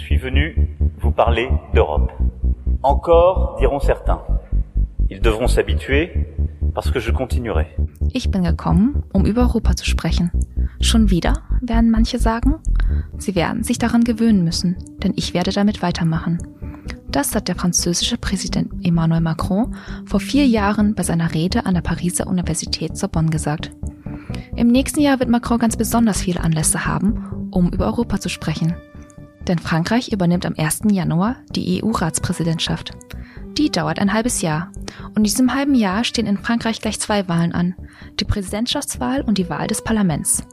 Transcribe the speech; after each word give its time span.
suis 0.00 0.16
venu 0.16 0.54
vous 1.00 1.12
parler 1.12 1.48
d'Europe. 1.74 2.10
Encore, 2.82 3.56
diront 3.58 3.80
certains. 3.80 4.22
Ils 5.10 5.20
devront 5.20 5.48
s'habituer, 5.48 6.26
parce 6.74 6.90
que 6.90 7.00
je 7.00 7.12
continuerai. 7.12 7.66
Ich 8.12 8.30
bin 8.30 8.42
gekommen, 8.42 9.02
um 9.12 9.26
über 9.26 9.42
Europa 9.42 9.76
zu 9.76 9.84
sprechen. 9.84 10.30
Schon 10.80 11.10
wieder, 11.10 11.34
werden 11.60 11.90
manche 11.90 12.18
sagen? 12.18 12.54
Sie 13.18 13.34
werden 13.34 13.62
sich 13.62 13.78
daran 13.78 14.04
gewöhnen 14.04 14.44
müssen, 14.44 14.76
denn 15.02 15.12
ich 15.16 15.34
werde 15.34 15.52
damit 15.52 15.82
weitermachen. 15.82 16.38
Das 17.10 17.34
hat 17.34 17.48
der 17.48 17.56
französische 17.56 18.16
Präsident 18.16 18.72
Emmanuel 18.82 19.20
Macron 19.20 19.74
vor 20.06 20.20
vier 20.20 20.46
Jahren 20.46 20.94
bei 20.94 21.02
seiner 21.02 21.34
Rede 21.34 21.66
an 21.66 21.74
der 21.74 21.82
Pariser 21.82 22.26
Universität 22.26 22.96
Sorbonne 22.96 23.30
gesagt. 23.30 23.72
Im 24.56 24.68
nächsten 24.68 25.00
Jahr 25.00 25.18
wird 25.18 25.28
Macron 25.28 25.58
ganz 25.58 25.76
besonders 25.76 26.22
viele 26.22 26.40
Anlässe 26.40 26.86
haben, 26.86 27.48
um 27.50 27.70
über 27.70 27.86
Europa 27.86 28.20
zu 28.20 28.28
sprechen. 28.28 28.74
Denn 29.48 29.58
Frankreich 29.58 30.12
übernimmt 30.12 30.46
am 30.46 30.54
1. 30.56 30.82
Januar 30.90 31.36
die 31.50 31.82
EU-Ratspräsidentschaft. 31.82 32.92
Die 33.58 33.70
dauert 33.70 33.98
ein 33.98 34.12
halbes 34.12 34.42
Jahr. 34.42 34.70
Und 35.08 35.18
in 35.18 35.24
diesem 35.24 35.54
halben 35.54 35.74
Jahr 35.74 36.04
stehen 36.04 36.26
in 36.26 36.38
Frankreich 36.38 36.80
gleich 36.80 37.00
zwei 37.00 37.28
Wahlen 37.28 37.52
an. 37.52 37.74
Die 38.18 38.24
Präsidentschaftswahl 38.24 39.22
und 39.22 39.38
die 39.38 39.50
Wahl 39.50 39.66
des 39.66 39.82
Parlaments. 39.82 40.44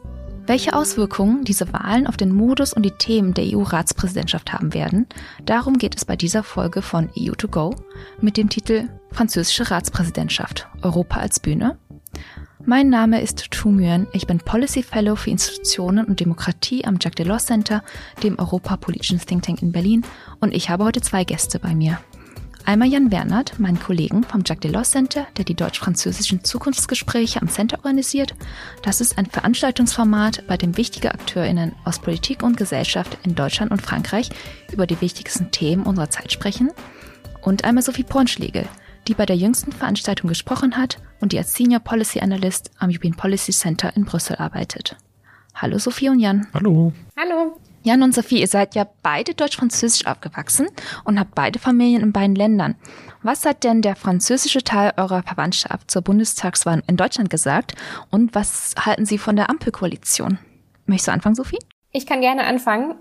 Welche 0.48 0.74
Auswirkungen 0.74 1.44
diese 1.44 1.74
Wahlen 1.74 2.08
auf 2.08 2.16
den 2.16 2.34
Modus 2.34 2.72
und 2.72 2.84
die 2.84 2.92
Themen 2.92 3.34
der 3.34 3.44
EU-Ratspräsidentschaft 3.54 4.54
haben 4.54 4.74
werden, 4.74 5.06
darum 5.44 5.78
geht 5.78 5.98
es 5.98 6.06
bei 6.06 6.16
dieser 6.16 6.42
Folge 6.42 6.82
von 6.82 7.10
EU2Go 7.10 7.76
mit 8.22 8.38
dem 8.38 8.50
Titel 8.50 8.88
Französische 9.12 9.70
Ratspräsidentschaft 9.70 10.70
Europa 10.82 11.20
als 11.20 11.42
Bühne. 11.42 11.78
Mein 12.70 12.90
Name 12.90 13.22
ist 13.22 13.50
Tu 13.52 13.70
Nguyen, 13.70 14.08
ich 14.12 14.28
bin 14.28 14.40
Policy 14.40 14.84
Fellow 14.84 15.16
für 15.16 15.30
Institutionen 15.30 16.04
und 16.04 16.20
Demokratie 16.20 16.84
am 16.84 16.96
Jacques 17.00 17.16
Delors 17.16 17.46
Center, 17.46 17.82
dem 18.24 18.38
europapolitischen 18.38 19.22
Think 19.22 19.44
Tank 19.44 19.62
in 19.62 19.72
Berlin, 19.72 20.04
und 20.42 20.54
ich 20.54 20.70
habe 20.70 20.84
heute 20.84 21.00
zwei 21.00 21.24
Gäste 21.24 21.60
bei 21.60 21.74
mir. 21.74 21.98
Einmal 22.66 22.90
Jan 22.90 23.10
Wernert, 23.10 23.58
meinen 23.58 23.80
Kollegen 23.80 24.26
vom 24.26 24.42
Jacques 24.46 24.70
Delors 24.70 24.92
Center, 24.92 25.28
der 25.38 25.46
die 25.46 25.56
deutsch-französischen 25.56 26.44
Zukunftsgespräche 26.44 27.42
am 27.42 27.48
Center 27.48 27.78
organisiert. 27.78 28.36
Das 28.84 29.00
ist 29.00 29.18
ein 29.18 29.28
Veranstaltungsformat, 29.28 30.46
bei 30.48 30.58
dem 30.58 30.76
wichtige 30.76 31.14
AkteurInnen 31.14 31.72
aus 31.86 32.00
Politik 32.00 32.44
und 32.44 32.58
Gesellschaft 32.58 33.18
in 33.24 33.34
Deutschland 33.34 33.72
und 33.72 33.82
Frankreich 33.82 34.30
über 34.74 34.88
die 34.88 35.00
wichtigsten 35.00 35.52
Themen 35.52 35.84
unserer 35.84 36.10
Zeit 36.10 36.34
sprechen. 36.34 36.72
Und 37.42 37.64
einmal 37.64 37.84
Sophie 37.84 38.04
Pornschlegel, 38.04 38.68
die 39.08 39.14
bei 39.14 39.26
der 39.26 39.36
jüngsten 39.36 39.72
Veranstaltung 39.72 40.28
gesprochen 40.28 40.78
hat 40.78 40.98
und 41.22 41.32
die 41.32 41.38
als 41.38 41.54
Senior 41.54 41.80
Policy 41.80 42.20
Analyst 42.20 42.72
am 42.80 42.90
European 42.90 43.16
Policy 43.16 43.52
Center 43.52 43.96
in 43.96 44.06
Brüssel 44.06 44.36
arbeitet. 44.36 44.96
Hallo 45.56 45.80
Sophie 45.80 46.10
und 46.10 46.20
Jan. 46.20 46.48
Hallo. 46.54 46.94
Hallo. 47.18 47.60
Jan 47.84 48.04
und 48.04 48.14
Sophie, 48.14 48.42
ihr 48.42 48.48
seid 48.48 48.76
ja 48.76 48.86
beide 49.02 49.34
deutsch-französisch 49.34 50.06
aufgewachsen 50.08 50.68
und 51.06 51.20
habt 51.20 51.36
beide 51.36 51.58
Familien 51.58 52.02
in 52.02 52.12
beiden 52.12 52.36
Ländern. 52.36 52.76
Was 53.24 53.46
hat 53.46 53.64
denn 53.64 53.82
der 53.82 53.96
französische 53.96 54.64
Teil 54.64 54.94
eurer 54.98 55.24
Verwandtschaft 55.24 55.90
zur 55.90 56.02
Bundestagswahl 56.02 56.84
in 56.88 56.98
Deutschland 56.98 57.30
gesagt 57.30 57.76
und 58.10 58.36
was 58.36 58.76
halten 58.78 59.06
Sie 59.06 59.18
von 59.18 59.38
der 59.38 59.50
Ampelkoalition? 59.50 60.38
Möchtest 60.86 61.08
du 61.08 61.12
anfangen, 61.14 61.36
Sophie? 61.36 61.60
Ich 61.92 62.06
kann 62.06 62.22
gerne 62.22 62.46
anfangen. 62.46 62.96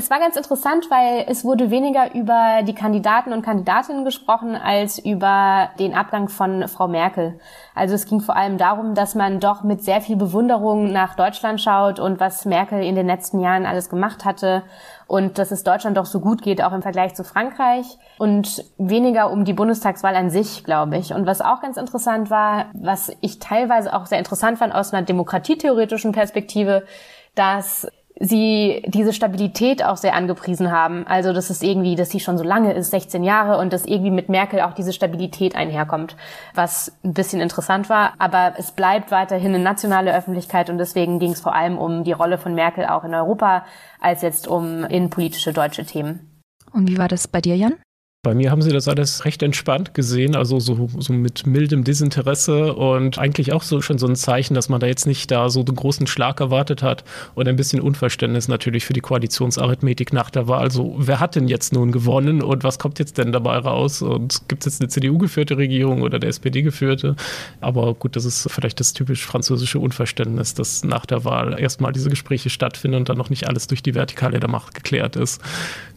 Es 0.00 0.08
war 0.08 0.18
ganz 0.18 0.34
interessant, 0.36 0.90
weil 0.90 1.26
es 1.28 1.44
wurde 1.44 1.70
weniger 1.70 2.14
über 2.14 2.62
die 2.62 2.74
Kandidaten 2.74 3.34
und 3.34 3.42
Kandidatinnen 3.42 4.06
gesprochen 4.06 4.56
als 4.56 4.98
über 4.98 5.68
den 5.78 5.92
Abgang 5.92 6.30
von 6.30 6.66
Frau 6.68 6.88
Merkel. 6.88 7.38
Also 7.74 7.96
es 7.96 8.06
ging 8.06 8.22
vor 8.22 8.34
allem 8.34 8.56
darum, 8.56 8.94
dass 8.94 9.14
man 9.14 9.40
doch 9.40 9.62
mit 9.62 9.84
sehr 9.84 10.00
viel 10.00 10.16
Bewunderung 10.16 10.90
nach 10.90 11.16
Deutschland 11.16 11.60
schaut 11.60 12.00
und 12.00 12.18
was 12.18 12.46
Merkel 12.46 12.82
in 12.82 12.94
den 12.94 13.06
letzten 13.06 13.40
Jahren 13.40 13.66
alles 13.66 13.90
gemacht 13.90 14.24
hatte 14.24 14.62
und 15.06 15.36
dass 15.36 15.50
es 15.50 15.64
Deutschland 15.64 15.98
doch 15.98 16.06
so 16.06 16.20
gut 16.20 16.40
geht, 16.40 16.62
auch 16.62 16.72
im 16.72 16.80
Vergleich 16.80 17.14
zu 17.14 17.22
Frankreich 17.22 17.98
und 18.16 18.64
weniger 18.78 19.30
um 19.30 19.44
die 19.44 19.52
Bundestagswahl 19.52 20.16
an 20.16 20.30
sich, 20.30 20.64
glaube 20.64 20.96
ich. 20.96 21.12
Und 21.12 21.26
was 21.26 21.42
auch 21.42 21.60
ganz 21.60 21.76
interessant 21.76 22.30
war, 22.30 22.70
was 22.72 23.12
ich 23.20 23.38
teilweise 23.38 23.92
auch 23.92 24.06
sehr 24.06 24.18
interessant 24.18 24.56
fand 24.56 24.74
aus 24.74 24.94
einer 24.94 25.02
demokratietheoretischen 25.02 26.12
Perspektive, 26.12 26.86
dass 27.34 27.86
sie 28.20 28.82
diese 28.86 29.14
Stabilität 29.14 29.82
auch 29.82 29.96
sehr 29.96 30.14
angepriesen 30.14 30.70
haben. 30.70 31.06
Also, 31.06 31.32
dass 31.32 31.48
es 31.48 31.62
irgendwie, 31.62 31.96
dass 31.96 32.10
sie 32.10 32.20
schon 32.20 32.36
so 32.36 32.44
lange 32.44 32.74
ist, 32.74 32.90
16 32.90 33.24
Jahre, 33.24 33.58
und 33.58 33.72
dass 33.72 33.86
irgendwie 33.86 34.10
mit 34.10 34.28
Merkel 34.28 34.60
auch 34.60 34.74
diese 34.74 34.92
Stabilität 34.92 35.56
einherkommt, 35.56 36.16
was 36.54 36.92
ein 37.02 37.14
bisschen 37.14 37.40
interessant 37.40 37.88
war. 37.88 38.12
Aber 38.18 38.52
es 38.58 38.72
bleibt 38.72 39.10
weiterhin 39.10 39.54
eine 39.54 39.64
nationale 39.64 40.14
Öffentlichkeit 40.14 40.68
und 40.68 40.76
deswegen 40.78 41.18
ging 41.18 41.32
es 41.32 41.40
vor 41.40 41.54
allem 41.54 41.78
um 41.78 42.04
die 42.04 42.12
Rolle 42.12 42.36
von 42.36 42.54
Merkel 42.54 42.84
auch 42.84 43.04
in 43.04 43.14
Europa, 43.14 43.64
als 44.00 44.20
jetzt 44.20 44.46
um 44.46 44.84
innenpolitische 44.84 45.54
deutsche 45.54 45.86
Themen. 45.86 46.42
Und 46.72 46.88
wie 46.88 46.98
war 46.98 47.08
das 47.08 47.26
bei 47.26 47.40
dir, 47.40 47.56
Jan? 47.56 47.76
Bei 48.22 48.34
mir 48.34 48.50
haben 48.50 48.60
sie 48.60 48.70
das 48.70 48.86
alles 48.86 49.24
recht 49.24 49.42
entspannt 49.42 49.94
gesehen, 49.94 50.36
also 50.36 50.60
so, 50.60 50.90
so 50.98 51.12
mit 51.14 51.46
mildem 51.46 51.84
Desinteresse 51.84 52.74
und 52.74 53.18
eigentlich 53.18 53.54
auch 53.54 53.62
so 53.62 53.80
schon 53.80 53.96
so 53.96 54.06
ein 54.06 54.14
Zeichen, 54.14 54.52
dass 54.52 54.68
man 54.68 54.78
da 54.78 54.86
jetzt 54.86 55.06
nicht 55.06 55.30
da 55.30 55.48
so 55.48 55.62
den 55.62 55.74
großen 55.74 56.06
Schlag 56.06 56.38
erwartet 56.38 56.82
hat 56.82 57.02
und 57.34 57.48
ein 57.48 57.56
bisschen 57.56 57.80
Unverständnis 57.80 58.46
natürlich 58.46 58.84
für 58.84 58.92
die 58.92 59.00
Koalitionsarithmetik 59.00 60.12
nach 60.12 60.28
der 60.28 60.48
Wahl. 60.48 60.70
So, 60.70 60.96
wer 60.98 61.18
hat 61.18 61.34
denn 61.34 61.48
jetzt 61.48 61.72
nun 61.72 61.92
gewonnen 61.92 62.42
und 62.42 62.62
was 62.62 62.78
kommt 62.78 62.98
jetzt 62.98 63.16
denn 63.16 63.32
dabei 63.32 63.56
raus? 63.56 64.02
Und 64.02 64.46
gibt 64.48 64.66
es 64.66 64.74
jetzt 64.74 64.82
eine 64.82 64.88
CDU-geführte 64.88 65.56
Regierung 65.56 66.02
oder 66.02 66.18
der 66.18 66.28
SPD-geführte? 66.28 67.16
Aber 67.62 67.94
gut, 67.94 68.16
das 68.16 68.26
ist 68.26 68.50
vielleicht 68.50 68.80
das 68.80 68.92
typisch 68.92 69.24
französische 69.24 69.78
Unverständnis, 69.78 70.52
dass 70.52 70.84
nach 70.84 71.06
der 71.06 71.24
Wahl 71.24 71.58
erstmal 71.58 71.92
diese 71.92 72.10
Gespräche 72.10 72.50
stattfinden 72.50 72.98
und 72.98 73.08
dann 73.08 73.16
noch 73.16 73.30
nicht 73.30 73.48
alles 73.48 73.66
durch 73.66 73.82
die 73.82 73.94
Vertikale 73.94 74.40
der 74.40 74.50
Macht 74.50 74.74
geklärt 74.74 75.16
ist. 75.16 75.40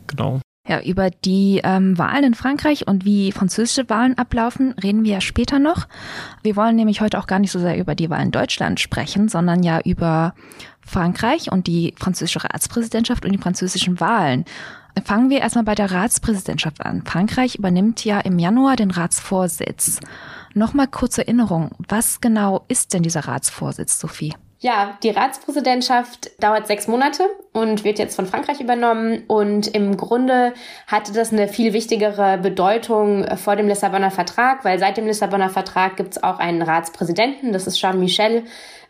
Genau. 0.08 0.40
Ja, 0.66 0.82
über 0.82 1.10
die 1.10 1.60
ähm, 1.62 1.98
Wahlen 1.98 2.24
in 2.24 2.34
Frankreich 2.36 2.88
und 2.88 3.04
wie 3.04 3.34
französische 3.34 3.90
Wahlen 3.90 4.18
ablaufen, 4.18 4.74
reden 4.82 5.04
wir 5.04 5.16
ja 5.16 5.22
später 5.22 5.60
noch. 5.60 5.90
Wir 6.42 6.56
wollen 6.56 6.78
nämlich 6.78 7.02
heute 7.02 7.20
auch 7.20 7.28
gar 7.28 7.40
nicht 7.40 7.52
so 7.52 7.60
sehr 7.60 7.78
über 7.78 7.96
die 7.96 8.10
Wahlen 8.10 8.28
in 8.28 8.32
Deutschland 8.32 8.80
sprechen, 8.80 9.28
sondern 9.28 9.62
ja 9.62 9.82
über 9.82 10.34
Frankreich 10.80 11.52
und 11.52 11.68
die 11.68 11.94
französische 11.98 12.46
Ratspräsidentschaft 12.46 13.26
und 13.26 13.34
die 13.34 13.40
französischen 13.40 14.00
Wahlen. 14.00 14.46
Fangen 15.04 15.30
wir 15.30 15.40
erstmal 15.40 15.66
bei 15.66 15.76
der 15.76 15.92
Ratspräsidentschaft 15.92 16.86
an. 16.86 17.04
Frankreich 17.04 17.56
übernimmt 17.56 18.06
ja 18.06 18.22
im 18.22 18.40
Januar 18.40 18.78
den 18.78 18.92
Ratsvorsitz. 18.92 20.00
Nochmal 20.54 20.88
kurze 20.88 21.24
Erinnerung. 21.24 21.72
Was 21.90 22.22
genau 22.22 22.64
ist 22.70 22.94
denn 22.94 23.04
dieser 23.04 23.28
Ratsvorsitz, 23.28 24.00
Sophie? 24.00 24.34
Ja, 24.64 24.98
die 25.04 25.10
Ratspräsidentschaft 25.10 26.42
dauert 26.42 26.68
sechs 26.68 26.88
Monate 26.88 27.24
und 27.52 27.84
wird 27.84 28.00
jetzt 28.00 28.16
von 28.16 28.26
Frankreich 28.26 28.62
übernommen. 28.62 29.24
Und 29.28 29.68
im 29.68 29.98
Grunde 29.98 30.54
hatte 30.88 31.12
das 31.12 31.34
eine 31.34 31.50
viel 31.50 31.74
wichtigere 31.74 32.38
Bedeutung 32.38 33.28
vor 33.36 33.58
dem 33.58 33.68
Lissabonner 33.68 34.10
Vertrag, 34.10 34.64
weil 34.64 34.80
seit 34.80 34.96
dem 34.96 35.06
Lissabonner 35.06 35.50
Vertrag 35.50 35.98
gibt 35.98 36.14
es 36.14 36.24
auch 36.24 36.40
einen 36.40 36.62
Ratspräsidenten, 36.62 37.52
das 37.52 37.68
ist 37.68 37.78
Charles 37.78 38.00
Michel, 38.00 38.44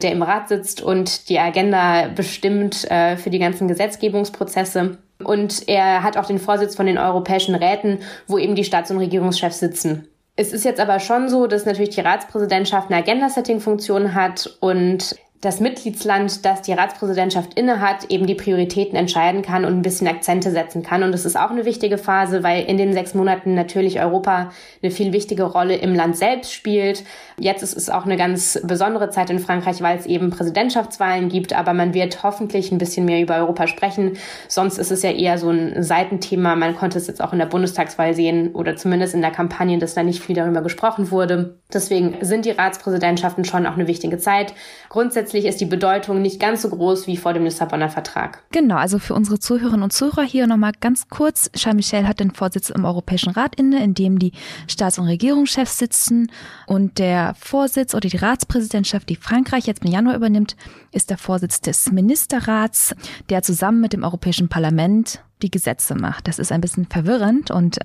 der 0.04 0.12
im 0.12 0.22
Rat 0.22 0.48
sitzt 0.48 0.84
und 0.84 1.28
die 1.28 1.40
Agenda 1.40 2.08
bestimmt 2.10 2.90
äh, 2.92 3.18
für 3.18 3.32
die 3.32 3.40
ganzen 3.40 3.68
Gesetzgebungsprozesse. 3.68 5.00
Und 5.24 5.68
er 5.68 6.04
hat 6.04 6.18
auch 6.18 6.28
den 6.28 6.38
Vorsitz 6.38 6.76
von 6.76 6.86
den 6.86 7.00
europäischen 7.00 7.56
Räten, 7.56 7.98
wo 8.28 8.38
eben 8.38 8.54
die 8.54 8.64
Staats- 8.64 8.92
und 8.92 9.00
Regierungschefs 9.00 9.58
sitzen. 9.58 10.08
Es 10.36 10.52
ist 10.52 10.66
jetzt 10.66 10.80
aber 10.80 11.00
schon 11.00 11.30
so, 11.30 11.48
dass 11.48 11.66
natürlich 11.66 11.96
die 11.96 12.02
Ratspräsidentschaft 12.02 12.92
eine 12.92 13.00
Agenda-Setting-Funktion 13.02 14.16
hat 14.16 14.58
und 14.62 15.16
das 15.44 15.60
Mitgliedsland, 15.60 16.46
das 16.46 16.62
die 16.62 16.72
Ratspräsidentschaft 16.72 17.56
innehat, 17.56 18.06
eben 18.10 18.28
die 18.28 18.34
Prioritäten 18.34 18.96
entscheiden 18.96 19.42
kann 19.42 19.66
und 19.66 19.74
ein 19.74 19.82
bisschen 19.82 20.08
Akzente 20.08 20.52
setzen 20.52 20.84
kann. 20.84 21.04
Und 21.04 21.12
das 21.12 21.26
ist 21.26 21.38
auch 21.38 21.52
eine 21.52 21.66
wichtige 21.66 21.98
Phase, 21.98 22.44
weil 22.44 22.64
in 22.64 22.78
den 22.78 22.94
sechs 22.94 23.14
Monaten 23.14 23.54
natürlich 23.54 24.00
Europa 24.00 24.52
eine 24.82 24.92
viel 24.92 25.12
wichtige 25.12 25.44
Rolle 25.44 25.76
im 25.76 25.94
Land 25.94 26.16
selbst 26.16 26.54
spielt. 26.54 27.04
Jetzt 27.38 27.62
ist 27.62 27.76
es 27.76 27.90
auch 27.90 28.06
eine 28.06 28.16
ganz 28.16 28.58
besondere 28.64 29.10
Zeit 29.10 29.30
in 29.30 29.40
Frankreich, 29.40 29.82
weil 29.82 29.98
es 29.98 30.06
eben 30.06 30.30
Präsidentschaftswahlen 30.30 31.28
gibt, 31.28 31.52
aber 31.52 31.74
man 31.74 31.94
wird 31.94 32.24
hoffentlich 32.24 32.72
ein 32.72 32.78
bisschen 32.78 33.04
mehr 33.04 33.22
über 33.22 33.36
Europa 33.36 33.68
sprechen. 33.68 34.14
Sonst 34.48 34.78
ist 34.78 34.92
es 34.92 35.04
ja 35.04 35.12
eher 35.12 35.38
so 35.38 35.50
ein 35.50 35.84
Seitenthema. 35.84 36.56
Man 36.56 36.78
konnte 36.78 36.98
es 36.98 37.08
jetzt 37.08 37.22
auch 37.22 37.34
in 37.34 37.40
der 37.40 37.48
Bundestagswahl 37.48 38.14
sehen 38.14 38.54
oder 38.54 38.78
zumindest 38.78 39.14
in 39.14 39.22
der 39.22 39.32
Kampagne, 39.32 39.78
dass 39.78 39.94
da 39.94 40.04
nicht 40.04 40.24
viel 40.24 40.38
darüber 40.38 40.62
gesprochen 40.62 41.12
wurde. 41.12 41.60
Deswegen 41.74 42.18
sind 42.22 42.46
die 42.46 42.52
Ratspräsidentschaften 42.52 43.46
schon 43.46 43.66
auch 43.66 43.74
eine 43.74 43.88
wichtige 43.88 44.18
Zeit. 44.18 44.54
Grundsätzlich 44.90 45.46
ist 45.46 45.60
die 45.60 45.66
Bedeutung 45.66 46.22
nicht 46.22 46.40
ganz 46.40 46.62
so 46.62 46.70
groß 46.70 47.08
wie 47.08 47.18
vor 47.18 47.34
dem 47.34 47.44
Lissabonner 47.44 47.90
Vertrag. 47.90 48.44
Genau, 48.52 48.76
also 48.76 49.00
für 49.00 49.14
unsere 49.14 49.40
Zuhörerinnen 49.40 49.84
und 49.84 49.94
Zuhörer 49.94 50.24
hier 50.24 50.48
nochmal 50.48 50.74
ganz 50.80 51.08
kurz. 51.10 51.52
Charles 51.54 51.76
Michel 51.76 52.08
hat 52.08 52.20
den 52.20 52.32
Vorsitz 52.32 52.70
im 52.70 52.86
Europäischen 52.86 53.32
Rat 53.32 53.56
inne, 53.56 53.84
in 53.84 53.94
dem 53.94 54.20
die 54.20 54.34
Staats- 54.68 55.00
und 55.00 55.08
Regierungschefs 55.08 55.78
sitzen. 55.78 56.32
Und 56.68 57.00
der 57.00 57.36
Vorsitz 57.40 57.94
oder 57.94 58.08
die 58.08 58.18
Ratspräsidentschaft, 58.18 59.10
die 59.10 59.16
Frankreich 59.16 59.66
jetzt 59.66 59.84
im 59.84 59.92
Januar 59.92 60.16
übernimmt, 60.16 60.56
ist 60.92 61.10
der 61.10 61.18
Vorsitz 61.18 61.62
des 61.62 61.92
Ministerrats, 61.92 62.96
der 63.30 63.42
zusammen 63.42 63.82
mit 63.82 63.94
dem 63.94 64.04
Europäischen 64.04 64.50
Parlament 64.50 65.24
die 65.42 65.52
Gesetze 65.52 65.96
macht. 65.96 66.28
Das 66.28 66.40
ist 66.40 66.52
ein 66.52 66.62
bisschen 66.62 66.86
verwirrend 66.86 67.52
und 67.52 67.80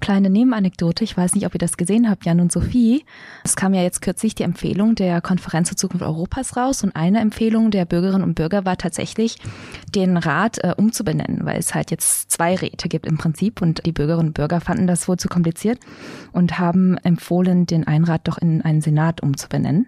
kleine 0.00 0.30
Nebenanekdote, 0.30 1.04
ich 1.04 1.16
weiß 1.16 1.34
nicht, 1.34 1.46
ob 1.46 1.54
ihr 1.54 1.58
das 1.58 1.76
gesehen 1.76 2.10
habt, 2.10 2.24
Jan 2.24 2.40
und 2.40 2.50
Sophie. 2.50 3.04
Es 3.44 3.56
kam 3.56 3.72
ja 3.74 3.82
jetzt 3.82 4.02
kürzlich 4.02 4.34
die 4.34 4.42
Empfehlung 4.42 4.94
der 4.94 5.20
Konferenz 5.20 5.68
zur 5.68 5.76
Zukunft 5.76 6.04
Europas 6.04 6.56
raus 6.56 6.82
und 6.82 6.96
eine 6.96 7.20
Empfehlung 7.20 7.70
der 7.70 7.84
Bürgerinnen 7.84 8.24
und 8.24 8.34
Bürger 8.34 8.64
war 8.64 8.76
tatsächlich, 8.76 9.36
den 9.94 10.16
Rat 10.16 10.58
äh, 10.58 10.74
umzubenennen, 10.76 11.44
weil 11.44 11.58
es 11.58 11.74
halt 11.74 11.90
jetzt 11.90 12.30
zwei 12.30 12.56
Räte 12.56 12.88
gibt 12.88 13.06
im 13.06 13.18
Prinzip 13.18 13.62
und 13.62 13.86
die 13.86 13.92
Bürgerinnen 13.92 14.28
und 14.28 14.34
Bürger 14.34 14.60
fanden 14.60 14.86
das 14.86 15.06
wohl 15.06 15.16
zu 15.16 15.28
kompliziert 15.28 15.78
und 16.32 16.58
haben 16.58 16.96
empfohlen, 16.98 17.66
den 17.66 17.86
Einrat 17.86 18.26
doch 18.26 18.38
in 18.38 18.62
einen 18.62 18.80
Senat 18.80 19.22
umzubenennen. 19.22 19.86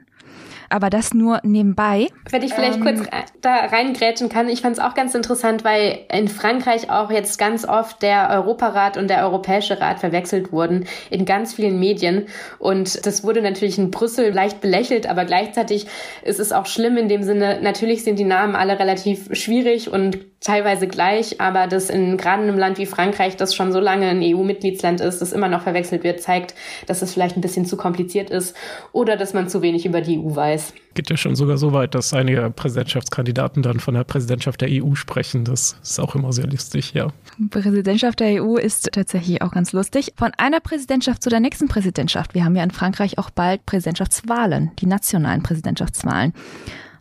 Aber 0.69 0.91
das 0.91 1.15
nur 1.15 1.41
nebenbei. 1.43 2.09
Wenn 2.31 2.43
ich 2.43 2.55
vielleicht 2.55 2.79
ähm, 2.79 2.85
kurz 2.85 3.01
da 3.41 3.67
reingrätschen 3.67 4.29
kann, 4.29 4.49
ich 4.49 4.63
fand 4.63 4.77
es 4.77 4.83
auch 4.83 4.95
ganz 4.95 5.15
interessant, 5.15 5.65
weil 5.65 6.01
in 6.13 6.29
Frankreich 6.29 6.91
auch 6.91 7.11
jetzt 7.11 7.39
ganz 7.39 7.65
oft 7.67 8.03
der 8.03 8.31
Europarat 8.31 8.97
und 8.97 9.09
der 9.09 9.25
Europäische 9.25 9.81
Rat 9.81 10.01
verwechselt 10.01 10.53
wurden 10.53 10.87
in 11.11 11.25
ganz 11.25 11.55
vielen 11.55 11.79
Medien. 11.79 12.27
Und 12.59 13.07
das 13.07 13.25
wurde 13.25 13.43
natürlich 13.43 13.79
in 13.79 13.91
Brüssel 13.91 14.33
leicht 14.33 14.61
belächelt, 14.61 15.09
aber 15.09 15.25
gleichzeitig 15.25 15.87
ist 16.23 16.41
es 16.41 16.53
auch 16.53 16.67
schlimm 16.67 16.97
in 16.97 17.09
dem 17.09 17.23
Sinne, 17.23 17.61
natürlich 17.63 18.05
sind 18.05 18.19
die 18.19 18.25
Namen 18.25 18.55
alle 18.55 18.79
relativ 18.79 19.29
schwierig 19.33 19.91
und 19.91 20.19
teilweise 20.41 20.87
gleich, 20.87 21.41
aber 21.41 21.67
dass 21.67 21.91
in 21.91 22.17
gerade 22.17 22.43
in 22.43 22.49
einem 22.49 22.59
Land 22.59 22.79
wie 22.79 22.87
Frankreich, 22.87 23.37
das 23.37 23.55
schon 23.55 23.73
so 23.73 23.81
lange 23.81 24.06
ein 24.06 24.21
EU-Mitgliedsland 24.23 25.00
ist, 25.00 25.21
das 25.21 25.33
immer 25.33 25.49
noch 25.49 25.62
verwechselt 25.62 26.05
wird, 26.05 26.21
zeigt, 26.21 26.55
dass 26.87 27.03
es 27.03 27.12
vielleicht 27.12 27.37
ein 27.37 27.41
bisschen 27.41 27.65
zu 27.65 27.77
kompliziert 27.77 28.31
ist 28.31 28.55
oder 28.93 29.17
dass 29.17 29.33
man 29.33 29.49
zu 29.49 29.62
wenig 29.62 29.87
über 29.87 30.00
die 30.00 30.19
EU 30.19 30.37
weiß. 30.37 30.75
Geht 30.94 31.11
ja 31.11 31.17
schon 31.17 31.37
sogar 31.37 31.59
so 31.59 31.73
weit, 31.73 31.94
dass 31.94 32.15
einige 32.15 32.50
Präsidentschaftskandidaten 32.50 33.62
dann 33.62 33.81
von 33.81 33.94
der 33.94 34.05
Präsidentschaft 34.05 34.61
der 34.61 34.69
EU 34.71 34.94
sprechen. 34.94 35.44
Das 35.44 35.77
ist 35.83 36.00
auch 36.00 36.15
immer 36.15 36.33
sehr 36.33 36.47
lustig, 36.47 36.93
ja. 36.94 37.09
Präsidentschaft 37.50 38.21
der 38.21 38.43
EU 38.43 38.56
ist 38.56 38.91
tatsächlich 38.93 39.43
auch 39.43 39.50
ganz 39.50 39.73
lustig. 39.73 40.12
Von 40.17 40.32
einer 40.39 40.61
Präsidentschaft 40.61 41.23
zu 41.23 41.29
der 41.29 41.41
nächsten 41.41 41.69
Präsidentschaft. 41.69 42.35
Wir 42.35 42.44
haben 42.44 42.56
ja 42.56 42.65
in 42.65 42.71
Frankreich 42.71 43.19
auch 43.19 43.31
bald 43.31 43.67
Präsidentschaftswahlen, 43.67 44.73
die 44.79 44.87
nationalen 44.87 45.43
Präsidentschaftswahlen. 45.43 46.32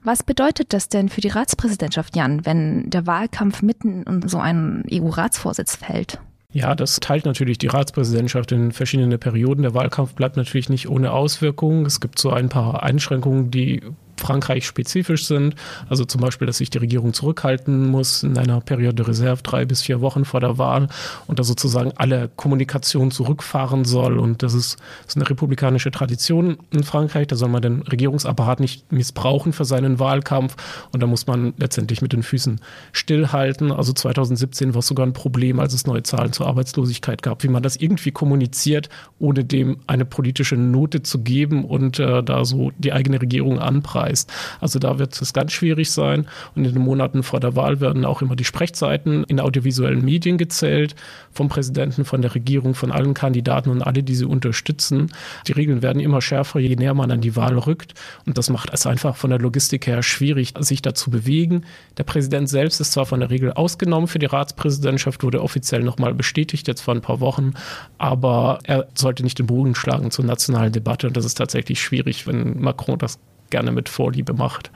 Was 0.06 0.22
bedeutet 0.22 0.72
das 0.72 0.88
denn 0.88 1.10
für 1.10 1.22
die 1.22 1.30
Ratspräsidentschaft, 1.30 2.16
Jan, 2.16 2.46
wenn 2.46 2.92
der 2.92 3.08
Wahlkampf 3.08 3.64
mitten 3.64 4.04
in 4.04 4.28
so 4.28 4.38
einen 4.38 4.84
EU-Ratsvorsitz 4.92 5.78
fällt? 5.78 6.20
Ja, 6.52 6.76
das 6.76 7.00
teilt 7.00 7.26
natürlich 7.26 7.58
die 7.58 7.68
Ratspräsidentschaft 7.68 8.52
in 8.52 8.72
verschiedene 8.72 9.18
Perioden. 9.18 9.64
Der 9.64 9.74
Wahlkampf 9.74 10.14
bleibt 10.14 10.38
natürlich 10.38 10.70
nicht 10.70 10.88
ohne 10.88 11.12
Auswirkungen. 11.12 11.88
Es 11.88 12.00
gibt 12.00 12.20
so 12.20 12.30
ein 12.30 12.50
paar 12.50 12.84
Einschränkungen, 12.84 13.50
die 13.50 13.82
Frankreich 14.18 14.66
spezifisch 14.66 15.26
sind. 15.26 15.56
Also 15.90 16.06
zum 16.06 16.22
Beispiel, 16.22 16.48
dass 16.48 16.58
sich 16.58 16.70
die 16.70 16.78
Regierung 16.78 17.14
zurückhalten 17.14 17.90
muss 17.90 18.24
in 18.24 18.38
einer 18.38 18.62
Periode 18.62 19.08
Reserve 19.08 19.42
drei 19.44 19.66
bis 19.66 19.82
vier 19.82 20.02
Wochen 20.02 20.26
vor 20.26 20.40
der 20.40 20.58
Wahl 20.58 20.88
und 21.28 21.40
da 21.40 21.44
sozusagen 21.44 21.92
alle 21.96 22.30
Kommunikation 22.36 23.12
zurückfahren 23.12 23.86
soll. 23.86 24.20
Und 24.20 24.44
das 24.44 24.54
ist, 24.54 24.78
ist 25.08 25.16
eine 25.16 25.30
republikanische 25.30 25.92
Tradition 25.92 26.58
in 26.72 26.84
Frankreich. 26.84 27.28
Da 27.28 27.36
soll 27.36 27.50
man 27.50 27.62
den 27.62 27.82
Regierungsapparat 27.82 28.60
nicht 28.60 28.92
missbrauchen 28.92 29.54
für 29.54 29.66
seinen 29.66 30.00
Wahlkampf. 30.00 30.56
Und 30.92 31.02
da 31.04 31.08
muss 31.08 31.28
man 31.28 31.54
letztendlich 31.58 32.02
mit 32.02 32.14
den 32.14 32.24
Füßen 32.24 32.62
stillhalten. 32.92 33.72
Also 33.72 33.94
2017 33.94 34.74
war 34.74 34.80
es 34.80 34.88
sogar 34.88 35.06
ein 35.06 35.14
Problem, 35.14 35.60
als 35.60 35.74
es 35.74 35.86
neue 35.86 36.04
Zahlen 36.04 36.34
zur 36.34 36.48
Arbeitslosigkeit 36.48 37.22
gab, 37.22 37.44
wie 37.44 37.48
man 37.50 37.64
das 37.64 37.76
irgendwie 37.76 38.12
kommuniziert, 38.12 38.90
ohne 39.20 39.44
dem 39.44 39.78
eine 39.88 40.06
politische 40.06 40.56
Note 40.56 41.04
zu 41.04 41.20
geben 41.20 41.66
und 41.66 42.00
äh, 42.00 42.24
da 42.24 42.46
so 42.46 42.72
die 42.78 42.94
eigene 42.94 43.22
Regierung 43.22 43.60
anpreist 43.60 44.05
heißt. 44.06 44.32
Also 44.62 44.80
da 44.80 45.00
wird 45.00 45.20
es 45.20 45.34
ganz 45.34 45.52
schwierig 45.52 45.92
sein. 45.92 46.28
Und 46.56 46.66
in 46.66 46.74
den 46.74 46.82
Monaten 46.82 47.24
vor 47.24 47.40
der 47.40 47.56
Wahl 47.56 47.80
werden 47.82 48.06
auch 48.06 48.22
immer 48.22 48.36
die 48.36 48.46
Sprechzeiten 48.46 49.24
in 49.26 49.40
audiovisuellen 49.40 50.04
Medien 50.04 50.38
gezählt, 50.38 50.96
vom 51.32 51.50
Präsidenten, 51.50 52.06
von 52.06 52.22
der 52.22 52.34
Regierung, 52.36 52.76
von 52.76 52.92
allen 52.92 53.14
Kandidaten 53.14 53.70
und 53.70 53.82
alle, 53.82 54.04
die 54.04 54.16
sie 54.16 54.26
unterstützen. 54.26 55.12
Die 55.48 55.52
Regeln 55.52 55.82
werden 55.82 56.02
immer 56.02 56.22
schärfer, 56.22 56.60
je 56.60 56.76
näher 56.76 56.94
man 56.94 57.12
an 57.12 57.22
die 57.22 57.36
Wahl 57.36 57.58
rückt. 57.58 57.94
Und 58.26 58.38
das 58.38 58.50
macht 58.50 58.70
es 58.72 58.86
einfach 58.86 59.16
von 59.16 59.30
der 59.30 59.40
Logistik 59.40 59.88
her 59.88 60.02
schwierig, 60.04 60.54
sich 60.60 60.82
da 60.82 60.94
zu 60.94 61.10
bewegen. 61.12 61.66
Der 61.98 62.04
Präsident 62.04 62.50
selbst 62.50 62.80
ist 62.80 62.94
zwar 62.94 63.06
von 63.06 63.20
der 63.20 63.30
Regel 63.30 63.52
ausgenommen 63.52 64.08
für 64.08 64.20
die 64.20 64.26
Ratspräsidentschaft, 64.26 65.24
wurde 65.24 65.42
offiziell 65.42 65.84
nochmal 65.84 66.14
bestätigt, 66.14 66.68
jetzt 66.68 66.82
vor 66.82 66.94
ein 66.94 67.02
paar 67.02 67.20
Wochen, 67.20 67.54
aber 67.98 68.60
er 68.64 68.88
sollte 68.96 69.24
nicht 69.24 69.40
den 69.40 69.48
Bogen 69.48 69.76
schlagen 69.76 70.12
zur 70.12 70.26
nationalen 70.26 70.72
Debatte. 70.72 71.08
Und 71.08 71.18
das 71.18 71.26
ist 71.26 71.36
tatsächlich 71.36 71.82
schwierig, 71.82 72.28
wenn 72.28 72.60
Macron 72.60 72.98
das 72.98 73.20
gerne 73.50 73.72
mit 73.72 73.90
Vorliebe 73.90 74.34
macht. 74.34 74.72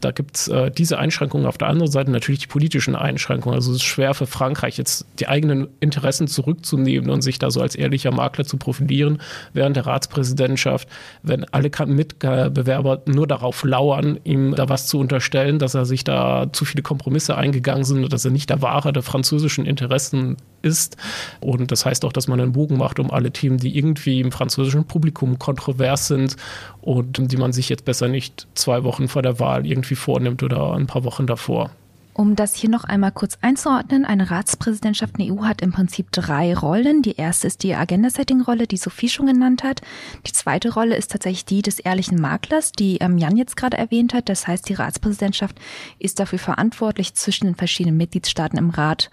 Da 0.00 0.12
gibt 0.12 0.36
es 0.36 0.48
äh, 0.48 0.70
diese 0.70 0.98
Einschränkungen. 0.98 1.46
Auf 1.46 1.58
der 1.58 1.68
anderen 1.68 1.90
Seite 1.90 2.10
natürlich 2.10 2.40
die 2.40 2.46
politischen 2.46 2.94
Einschränkungen. 2.94 3.56
Also 3.56 3.70
es 3.70 3.78
ist 3.78 3.84
schwer 3.84 4.14
für 4.14 4.26
Frankreich, 4.26 4.78
jetzt 4.78 5.06
die 5.18 5.28
eigenen 5.28 5.68
Interessen 5.80 6.28
zurückzunehmen 6.28 7.10
und 7.10 7.22
sich 7.22 7.38
da 7.38 7.50
so 7.50 7.60
als 7.60 7.74
ehrlicher 7.74 8.12
Makler 8.12 8.44
zu 8.44 8.56
profilieren 8.56 9.20
während 9.52 9.76
der 9.76 9.86
Ratspräsidentschaft, 9.86 10.88
wenn 11.22 11.44
alle 11.44 11.70
Mitbewerber 11.86 13.02
nur 13.06 13.26
darauf 13.26 13.64
lauern, 13.64 14.18
ihm 14.24 14.54
da 14.54 14.68
was 14.68 14.86
zu 14.86 14.98
unterstellen, 14.98 15.58
dass 15.58 15.74
er 15.74 15.84
sich 15.84 16.04
da 16.04 16.46
zu 16.52 16.64
viele 16.64 16.82
Kompromisse 16.82 17.36
eingegangen 17.36 17.84
sind 17.84 18.04
und 18.04 18.12
dass 18.12 18.24
er 18.24 18.30
nicht 18.30 18.50
der 18.50 18.62
Wahre 18.62 18.92
der 18.92 19.02
französischen 19.02 19.66
Interessen 19.66 20.36
ist. 20.62 20.96
Und 21.40 21.70
das 21.72 21.84
heißt 21.84 22.04
auch, 22.04 22.12
dass 22.12 22.28
man 22.28 22.40
einen 22.40 22.52
Bogen 22.52 22.76
macht 22.76 22.98
um 22.98 23.10
alle 23.10 23.30
Themen, 23.30 23.58
die 23.58 23.76
irgendwie 23.76 24.20
im 24.20 24.32
französischen 24.32 24.84
Publikum 24.84 25.38
kontrovers 25.38 26.08
sind 26.08 26.36
und 26.80 27.30
die 27.30 27.36
man 27.36 27.52
sich 27.52 27.68
jetzt 27.68 27.84
besser 27.84 28.08
nicht 28.08 28.46
zwei 28.54 28.84
Wochen 28.84 29.08
vor 29.08 29.22
der 29.22 29.40
Wahl 29.40 29.66
irgendwie 29.66 29.94
vornimmt 29.94 30.42
oder 30.42 30.74
ein 30.74 30.86
paar 30.86 31.04
Wochen 31.04 31.26
davor. 31.26 31.70
Um 32.18 32.34
das 32.34 32.56
hier 32.56 32.68
noch 32.68 32.82
einmal 32.82 33.12
kurz 33.12 33.38
einzuordnen, 33.42 34.04
eine 34.04 34.28
Ratspräsidentschaft 34.28 35.18
in 35.18 35.26
der 35.28 35.36
EU 35.36 35.44
hat 35.44 35.62
im 35.62 35.70
Prinzip 35.70 36.10
drei 36.10 36.52
Rollen. 36.52 37.00
Die 37.00 37.14
erste 37.14 37.46
ist 37.46 37.62
die 37.62 37.76
Agenda-Setting-Rolle, 37.76 38.66
die 38.66 38.76
Sophie 38.76 39.08
schon 39.08 39.26
genannt 39.26 39.62
hat. 39.62 39.82
Die 40.26 40.32
zweite 40.32 40.74
Rolle 40.74 40.96
ist 40.96 41.12
tatsächlich 41.12 41.44
die 41.44 41.62
des 41.62 41.78
ehrlichen 41.78 42.20
Maklers, 42.20 42.72
die 42.72 42.96
ähm, 42.96 43.18
Jan 43.18 43.36
jetzt 43.36 43.56
gerade 43.56 43.76
erwähnt 43.76 44.14
hat. 44.14 44.28
Das 44.28 44.48
heißt, 44.48 44.68
die 44.68 44.74
Ratspräsidentschaft 44.74 45.60
ist 46.00 46.18
dafür 46.18 46.40
verantwortlich, 46.40 47.14
zwischen 47.14 47.44
den 47.44 47.54
verschiedenen 47.54 47.96
Mitgliedstaaten 47.98 48.58
im 48.58 48.70
Rat 48.70 49.12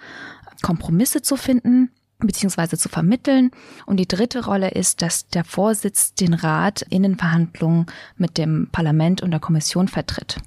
Kompromisse 0.65 1.21
zu 1.21 1.37
finden 1.37 1.91
beziehungsweise 2.17 2.77
zu 2.77 2.89
vermitteln. 2.89 3.51
Und 3.85 3.97
die 3.97 4.07
dritte 4.07 4.45
Rolle 4.45 4.71
ist, 4.71 5.01
dass 5.01 5.27
der 5.27 5.43
Vorsitz 5.43 6.15
den 6.15 6.33
Rat 6.33 6.81
in 6.89 7.03
den 7.03 7.17
Verhandlungen 7.17 7.85
mit 8.17 8.37
dem 8.37 8.69
Parlament 8.71 9.21
und 9.21 9.31
der 9.31 9.39
Kommission 9.39 9.87
vertritt. 9.87 10.37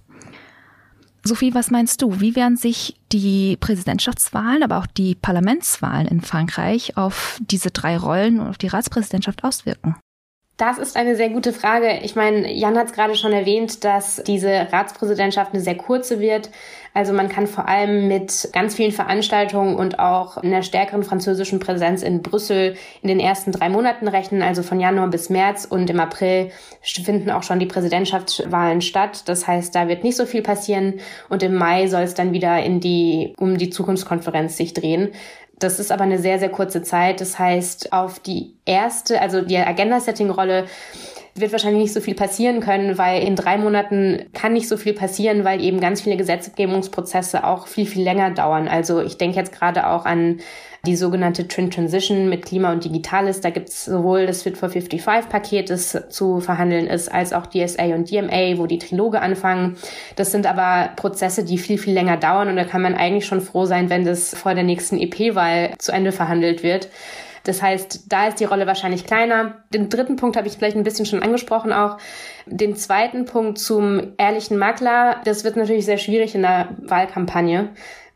Sophie, 1.24 1.54
was 1.54 1.70
meinst 1.70 2.02
du? 2.02 2.20
Wie 2.20 2.34
werden 2.34 2.56
sich 2.56 2.98
die 3.12 3.56
Präsidentschaftswahlen, 3.58 4.62
aber 4.62 4.78
auch 4.78 4.86
die 4.86 5.14
Parlamentswahlen 5.14 6.08
in 6.08 6.20
Frankreich 6.20 6.96
auf 6.96 7.38
diese 7.40 7.70
drei 7.70 7.96
Rollen 7.96 8.40
und 8.40 8.48
auf 8.48 8.58
die 8.58 8.68
Ratspräsidentschaft 8.68 9.44
auswirken? 9.44 9.94
Das 10.58 10.76
ist 10.76 10.96
eine 10.96 11.14
sehr 11.14 11.30
gute 11.30 11.52
Frage. 11.52 12.00
Ich 12.02 12.16
meine, 12.16 12.52
Jan 12.52 12.76
hat 12.76 12.88
es 12.88 12.92
gerade 12.92 13.14
schon 13.14 13.32
erwähnt, 13.32 13.84
dass 13.84 14.20
diese 14.26 14.66
Ratspräsidentschaft 14.72 15.54
eine 15.54 15.62
sehr 15.62 15.76
kurze 15.76 16.18
wird. 16.18 16.50
Also 16.94 17.12
man 17.12 17.28
kann 17.28 17.46
vor 17.46 17.68
allem 17.68 18.08
mit 18.08 18.48
ganz 18.52 18.74
vielen 18.74 18.90
Veranstaltungen 18.90 19.76
und 19.76 20.00
auch 20.00 20.36
einer 20.36 20.64
stärkeren 20.64 21.04
französischen 21.04 21.60
Präsenz 21.60 22.02
in 22.02 22.22
Brüssel 22.22 22.74
in 23.02 23.08
den 23.08 23.20
ersten 23.20 23.52
drei 23.52 23.68
Monaten 23.68 24.08
rechnen, 24.08 24.42
also 24.42 24.64
von 24.64 24.80
Januar 24.80 25.06
bis 25.06 25.30
März 25.30 25.64
und 25.64 25.88
im 25.90 26.00
April 26.00 26.50
finden 26.82 27.30
auch 27.30 27.44
schon 27.44 27.60
die 27.60 27.66
Präsidentschaftswahlen 27.66 28.80
statt. 28.80 29.28
Das 29.28 29.46
heißt, 29.46 29.72
da 29.76 29.86
wird 29.86 30.02
nicht 30.02 30.16
so 30.16 30.26
viel 30.26 30.42
passieren 30.42 30.94
und 31.28 31.44
im 31.44 31.54
Mai 31.54 31.86
soll 31.86 32.02
es 32.02 32.14
dann 32.14 32.32
wieder 32.32 32.60
in 32.64 32.80
die, 32.80 33.32
um 33.38 33.58
die 33.58 33.70
Zukunftskonferenz 33.70 34.56
sich 34.56 34.74
drehen. 34.74 35.10
Das 35.58 35.80
ist 35.80 35.90
aber 35.90 36.04
eine 36.04 36.18
sehr, 36.18 36.38
sehr 36.38 36.50
kurze 36.50 36.82
Zeit. 36.82 37.20
Das 37.20 37.38
heißt, 37.38 37.92
auf 37.92 38.20
die 38.20 38.54
erste, 38.64 39.20
also 39.20 39.42
die 39.42 39.56
Agenda-Setting-Rolle 39.56 40.66
wird 41.34 41.52
wahrscheinlich 41.52 41.82
nicht 41.82 41.92
so 41.92 42.00
viel 42.00 42.14
passieren 42.14 42.60
können, 42.60 42.98
weil 42.98 43.22
in 43.22 43.36
drei 43.36 43.58
Monaten 43.58 44.26
kann 44.32 44.52
nicht 44.52 44.68
so 44.68 44.76
viel 44.76 44.94
passieren, 44.94 45.44
weil 45.44 45.62
eben 45.62 45.80
ganz 45.80 46.00
viele 46.00 46.16
Gesetzgebungsprozesse 46.16 47.44
auch 47.44 47.66
viel, 47.66 47.86
viel 47.86 48.02
länger 48.02 48.30
dauern. 48.30 48.68
Also 48.68 49.00
ich 49.00 49.18
denke 49.18 49.36
jetzt 49.36 49.52
gerade 49.52 49.88
auch 49.88 50.04
an 50.04 50.40
die 50.86 50.96
sogenannte 50.96 51.48
Twin 51.48 51.70
Transition 51.70 52.28
mit 52.28 52.44
Klima 52.44 52.72
und 52.72 52.84
Digitales. 52.84 53.40
Da 53.40 53.50
gibt 53.50 53.68
es 53.68 53.84
sowohl 53.84 54.26
das 54.26 54.42
Fit 54.42 54.56
for 54.56 54.68
55-Paket, 54.68 55.70
das 55.70 56.04
zu 56.08 56.40
verhandeln 56.40 56.86
ist, 56.86 57.12
als 57.12 57.32
auch 57.32 57.46
DSA 57.46 57.94
und 57.94 58.10
DMA, 58.10 58.58
wo 58.58 58.66
die 58.66 58.78
Triloge 58.78 59.20
anfangen. 59.20 59.76
Das 60.16 60.30
sind 60.30 60.46
aber 60.46 60.90
Prozesse, 60.96 61.44
die 61.44 61.58
viel, 61.58 61.78
viel 61.78 61.94
länger 61.94 62.16
dauern 62.16 62.48
und 62.48 62.56
da 62.56 62.64
kann 62.64 62.82
man 62.82 62.94
eigentlich 62.94 63.26
schon 63.26 63.40
froh 63.40 63.64
sein, 63.64 63.90
wenn 63.90 64.04
das 64.04 64.34
vor 64.34 64.54
der 64.54 64.64
nächsten 64.64 64.98
EP-Wahl 64.98 65.74
zu 65.78 65.92
Ende 65.92 66.12
verhandelt 66.12 66.62
wird. 66.62 66.88
Das 67.48 67.62
heißt, 67.62 68.12
da 68.12 68.28
ist 68.28 68.40
die 68.40 68.44
Rolle 68.44 68.66
wahrscheinlich 68.66 69.06
kleiner. 69.06 69.54
Den 69.72 69.88
dritten 69.88 70.16
Punkt 70.16 70.36
habe 70.36 70.46
ich 70.46 70.54
vielleicht 70.54 70.76
ein 70.76 70.82
bisschen 70.82 71.06
schon 71.06 71.22
angesprochen 71.22 71.72
auch. 71.72 71.96
Den 72.44 72.76
zweiten 72.76 73.24
Punkt 73.24 73.58
zum 73.58 74.12
ehrlichen 74.18 74.58
Makler, 74.58 75.22
das 75.24 75.44
wird 75.44 75.56
natürlich 75.56 75.86
sehr 75.86 75.96
schwierig 75.96 76.34
in 76.34 76.42
der 76.42 76.68
Wahlkampagne. 76.82 77.70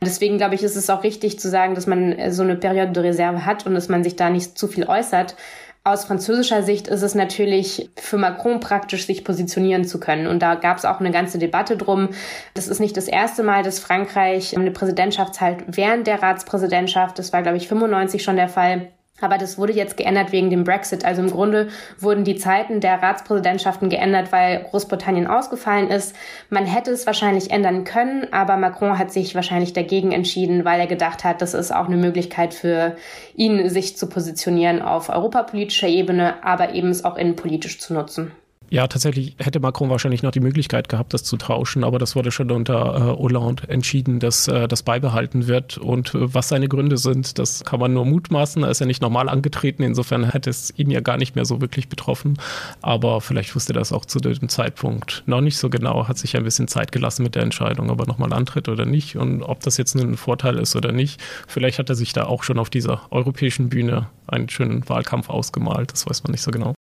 Deswegen 0.04 0.36
glaube 0.36 0.54
ich, 0.54 0.62
ist 0.62 0.76
es 0.76 0.90
auch 0.90 1.04
richtig 1.04 1.38
zu 1.38 1.48
sagen, 1.48 1.74
dass 1.74 1.86
man 1.86 2.32
so 2.32 2.42
eine 2.42 2.56
Periode 2.56 2.92
de 2.92 3.02
Reserve 3.02 3.46
hat 3.46 3.66
und 3.66 3.74
dass 3.74 3.88
man 3.88 4.02
sich 4.02 4.16
da 4.16 4.30
nicht 4.30 4.58
zu 4.58 4.68
viel 4.68 4.84
äußert. 4.84 5.36
Aus 5.84 6.04
französischer 6.04 6.62
Sicht 6.62 6.86
ist 6.86 7.02
es 7.02 7.16
natürlich 7.16 7.90
für 7.96 8.16
Macron 8.16 8.60
praktisch, 8.60 9.06
sich 9.06 9.24
positionieren 9.24 9.84
zu 9.84 9.98
können. 9.98 10.28
Und 10.28 10.40
da 10.40 10.54
gab 10.54 10.78
es 10.78 10.84
auch 10.84 11.00
eine 11.00 11.10
ganze 11.10 11.38
Debatte 11.38 11.76
drum. 11.76 12.10
Das 12.54 12.68
ist 12.68 12.78
nicht 12.78 12.96
das 12.96 13.08
erste 13.08 13.42
Mal, 13.42 13.64
dass 13.64 13.80
Frankreich 13.80 14.56
eine 14.56 14.70
Präsidentschaft 14.70 15.40
halt 15.40 15.64
während 15.66 16.06
der 16.06 16.22
Ratspräsidentschaft, 16.22 17.18
das 17.18 17.32
war 17.32 17.42
glaube 17.42 17.56
ich 17.56 17.66
95 17.66 18.22
schon 18.22 18.36
der 18.36 18.48
Fall, 18.48 18.92
aber 19.22 19.38
das 19.38 19.58
wurde 19.58 19.72
jetzt 19.72 19.96
geändert 19.96 20.32
wegen 20.32 20.50
dem 20.50 20.64
Brexit. 20.64 21.04
Also 21.04 21.22
im 21.22 21.30
Grunde 21.30 21.68
wurden 21.98 22.24
die 22.24 22.36
Zeiten 22.36 22.80
der 22.80 23.02
Ratspräsidentschaften 23.02 23.88
geändert, 23.88 24.32
weil 24.32 24.64
Großbritannien 24.70 25.26
ausgefallen 25.26 25.88
ist. 25.88 26.14
Man 26.50 26.66
hätte 26.66 26.90
es 26.90 27.06
wahrscheinlich 27.06 27.50
ändern 27.50 27.84
können, 27.84 28.26
aber 28.32 28.56
Macron 28.56 28.98
hat 28.98 29.12
sich 29.12 29.34
wahrscheinlich 29.34 29.72
dagegen 29.72 30.12
entschieden, 30.12 30.64
weil 30.64 30.80
er 30.80 30.86
gedacht 30.86 31.24
hat, 31.24 31.42
das 31.42 31.54
ist 31.54 31.72
auch 31.72 31.86
eine 31.86 31.96
Möglichkeit 31.96 32.54
für 32.54 32.96
ihn, 33.34 33.68
sich 33.68 33.96
zu 33.96 34.08
positionieren 34.08 34.82
auf 34.82 35.08
europapolitischer 35.08 35.88
Ebene, 35.88 36.42
aber 36.44 36.74
eben 36.74 36.88
es 36.88 37.04
auch 37.04 37.16
innenpolitisch 37.16 37.78
zu 37.78 37.94
nutzen. 37.94 38.32
Ja, 38.72 38.86
tatsächlich 38.86 39.36
hätte 39.36 39.60
Macron 39.60 39.90
wahrscheinlich 39.90 40.22
noch 40.22 40.30
die 40.30 40.40
Möglichkeit 40.40 40.88
gehabt, 40.88 41.12
das 41.12 41.24
zu 41.24 41.36
tauschen, 41.36 41.84
aber 41.84 41.98
das 41.98 42.16
wurde 42.16 42.30
schon 42.30 42.50
unter 42.50 42.96
äh, 42.96 43.18
Hollande 43.18 43.68
entschieden, 43.68 44.18
dass 44.18 44.48
äh, 44.48 44.66
das 44.66 44.82
beibehalten 44.82 45.46
wird. 45.46 45.76
Und 45.76 46.14
äh, 46.14 46.32
was 46.32 46.48
seine 46.48 46.68
Gründe 46.68 46.96
sind, 46.96 47.38
das 47.38 47.64
kann 47.64 47.80
man 47.80 47.92
nur 47.92 48.06
mutmaßen. 48.06 48.62
Er 48.62 48.70
ist 48.70 48.80
ja 48.80 48.86
nicht 48.86 49.02
normal 49.02 49.28
angetreten, 49.28 49.82
insofern 49.82 50.24
hätte 50.24 50.48
es 50.48 50.72
ihn 50.74 50.90
ja 50.90 51.00
gar 51.00 51.18
nicht 51.18 51.34
mehr 51.34 51.44
so 51.44 51.60
wirklich 51.60 51.90
betroffen. 51.90 52.38
Aber 52.80 53.20
vielleicht 53.20 53.54
wusste 53.54 53.74
er 53.74 53.78
das 53.78 53.92
auch 53.92 54.06
zu 54.06 54.20
dem 54.20 54.48
Zeitpunkt 54.48 55.22
noch 55.26 55.42
nicht 55.42 55.58
so 55.58 55.68
genau, 55.68 56.08
hat 56.08 56.16
sich 56.16 56.34
ein 56.34 56.44
bisschen 56.44 56.66
Zeit 56.66 56.92
gelassen 56.92 57.24
mit 57.24 57.34
der 57.34 57.42
Entscheidung, 57.42 57.90
ob 57.90 58.00
er 58.00 58.06
nochmal 58.06 58.32
antritt 58.32 58.70
oder 58.70 58.86
nicht 58.86 59.16
und 59.16 59.42
ob 59.42 59.60
das 59.60 59.76
jetzt 59.76 59.96
ein 59.96 60.16
Vorteil 60.16 60.56
ist 60.56 60.76
oder 60.76 60.92
nicht. 60.92 61.20
Vielleicht 61.46 61.78
hat 61.78 61.90
er 61.90 61.94
sich 61.94 62.14
da 62.14 62.24
auch 62.24 62.42
schon 62.42 62.58
auf 62.58 62.70
dieser 62.70 63.02
europäischen 63.10 63.68
Bühne 63.68 64.08
einen 64.26 64.48
schönen 64.48 64.88
Wahlkampf 64.88 65.28
ausgemalt, 65.28 65.92
das 65.92 66.08
weiß 66.08 66.22
man 66.24 66.32
nicht 66.32 66.40
so 66.40 66.50
genau. 66.50 66.72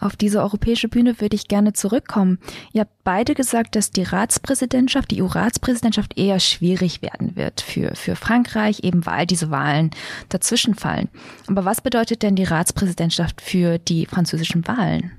Auf 0.00 0.16
diese 0.16 0.40
europäische 0.42 0.88
Bühne 0.88 1.20
würde 1.20 1.36
ich 1.36 1.48
gerne 1.48 1.72
zurückkommen. 1.72 2.38
Ihr 2.72 2.82
habt 2.82 3.04
beide 3.04 3.34
gesagt, 3.34 3.76
dass 3.76 3.90
die 3.90 4.02
Ratspräsidentschaft, 4.02 5.10
die 5.10 5.22
EU-Ratspräsidentschaft 5.22 6.18
eher 6.18 6.40
schwierig 6.40 7.02
werden 7.02 7.36
wird 7.36 7.60
für, 7.60 7.94
für 7.94 8.16
Frankreich, 8.16 8.84
eben 8.84 9.06
weil 9.06 9.26
diese 9.26 9.50
Wahlen 9.50 9.90
dazwischen 10.28 10.74
fallen. 10.74 11.08
Aber 11.46 11.64
was 11.64 11.80
bedeutet 11.80 12.22
denn 12.22 12.36
die 12.36 12.44
Ratspräsidentschaft 12.44 13.40
für 13.40 13.78
die 13.78 14.06
französischen 14.06 14.66
Wahlen? 14.66 15.12